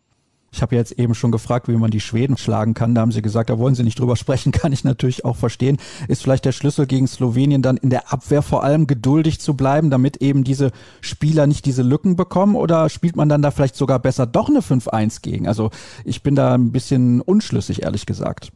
[0.52, 2.96] Ich habe jetzt eben schon gefragt, wie man die Schweden schlagen kann.
[2.96, 5.78] Da haben sie gesagt, da wollen sie nicht drüber sprechen, kann ich natürlich auch verstehen.
[6.08, 9.90] Ist vielleicht der Schlüssel gegen Slowenien dann in der Abwehr vor allem geduldig zu bleiben,
[9.90, 10.72] damit eben diese
[11.02, 12.56] Spieler nicht diese Lücken bekommen?
[12.56, 15.48] Oder spielt man dann da vielleicht sogar besser doch eine 5-1 gegen?
[15.48, 15.70] Also
[16.06, 18.52] ich bin da ein bisschen unschlüssig, ehrlich gesagt.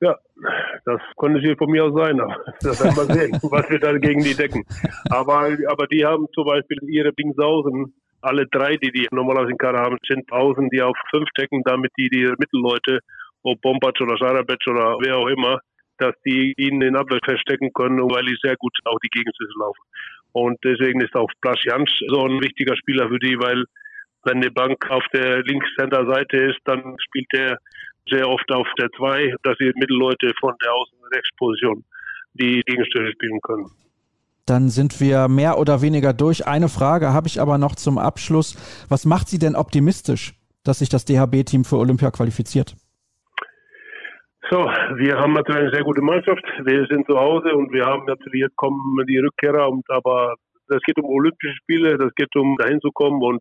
[0.00, 0.18] Ja,
[0.84, 2.20] das konnte hier von mir aus sein.
[2.60, 4.64] Das werden wir sehen, was wir da gegen die decken.
[5.10, 9.80] Aber, aber die haben zum Beispiel ihre Bingsausen alle drei, die die normalerweise in Kader
[9.80, 13.00] haben, sind außen, die auf fünf decken, damit die, die Mittelleute,
[13.42, 15.60] ob Bombac oder Sarabec oder wer auch immer,
[15.98, 19.82] dass die ihnen in Abwehr feststecken können, weil die sehr gut auch die Gegenschüsse laufen.
[20.32, 21.30] Und deswegen ist auch
[21.62, 23.64] Jans so ein wichtiger Spieler für die, weil
[24.24, 27.58] wenn die Bank auf der Links-Center-Seite ist, dann spielt der
[28.08, 31.84] sehr oft auf der 2, dass die Mittelleute von der Außen-Rechtsposition
[32.34, 33.66] die Gegenstöße spielen können.
[34.46, 36.46] Dann sind wir mehr oder weniger durch.
[36.46, 38.56] Eine Frage habe ich aber noch zum Abschluss.
[38.88, 40.34] Was macht Sie denn optimistisch,
[40.64, 42.74] dass sich das DHB-Team für Olympia qualifiziert?
[44.50, 44.58] So,
[44.96, 46.44] wir haben natürlich eine sehr gute Mannschaft.
[46.64, 50.34] Wir sind zu Hause und wir haben natürlich jetzt kommen die Rückkehrer, und, aber
[50.68, 53.40] es geht um Olympische Spiele, das geht um dahin zu kommen und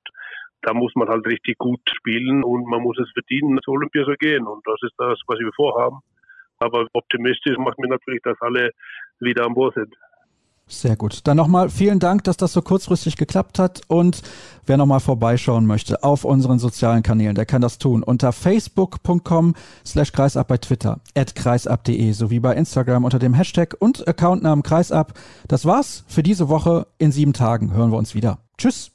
[0.62, 4.14] da muss man halt richtig gut spielen und man muss es verdienen, zu Olympia zu
[4.20, 6.00] gehen und das ist das, was wir vorhaben.
[6.60, 8.70] Aber optimistisch macht mir natürlich, dass alle
[9.20, 9.94] wieder an Bord sind.
[10.72, 11.28] Sehr gut.
[11.28, 13.82] Dann nochmal vielen Dank, dass das so kurzfristig geklappt hat.
[13.88, 14.22] Und
[14.66, 19.54] wer nochmal vorbeischauen möchte auf unseren sozialen Kanälen, der kann das tun unter facebook.com
[19.86, 25.14] slash kreisab bei Twitter, at kreisab.de sowie bei Instagram unter dem Hashtag und Accountnamen kreisab.
[25.48, 26.88] Das war's für diese Woche.
[26.98, 28.40] In sieben Tagen hören wir uns wieder.
[28.58, 28.92] Tschüss.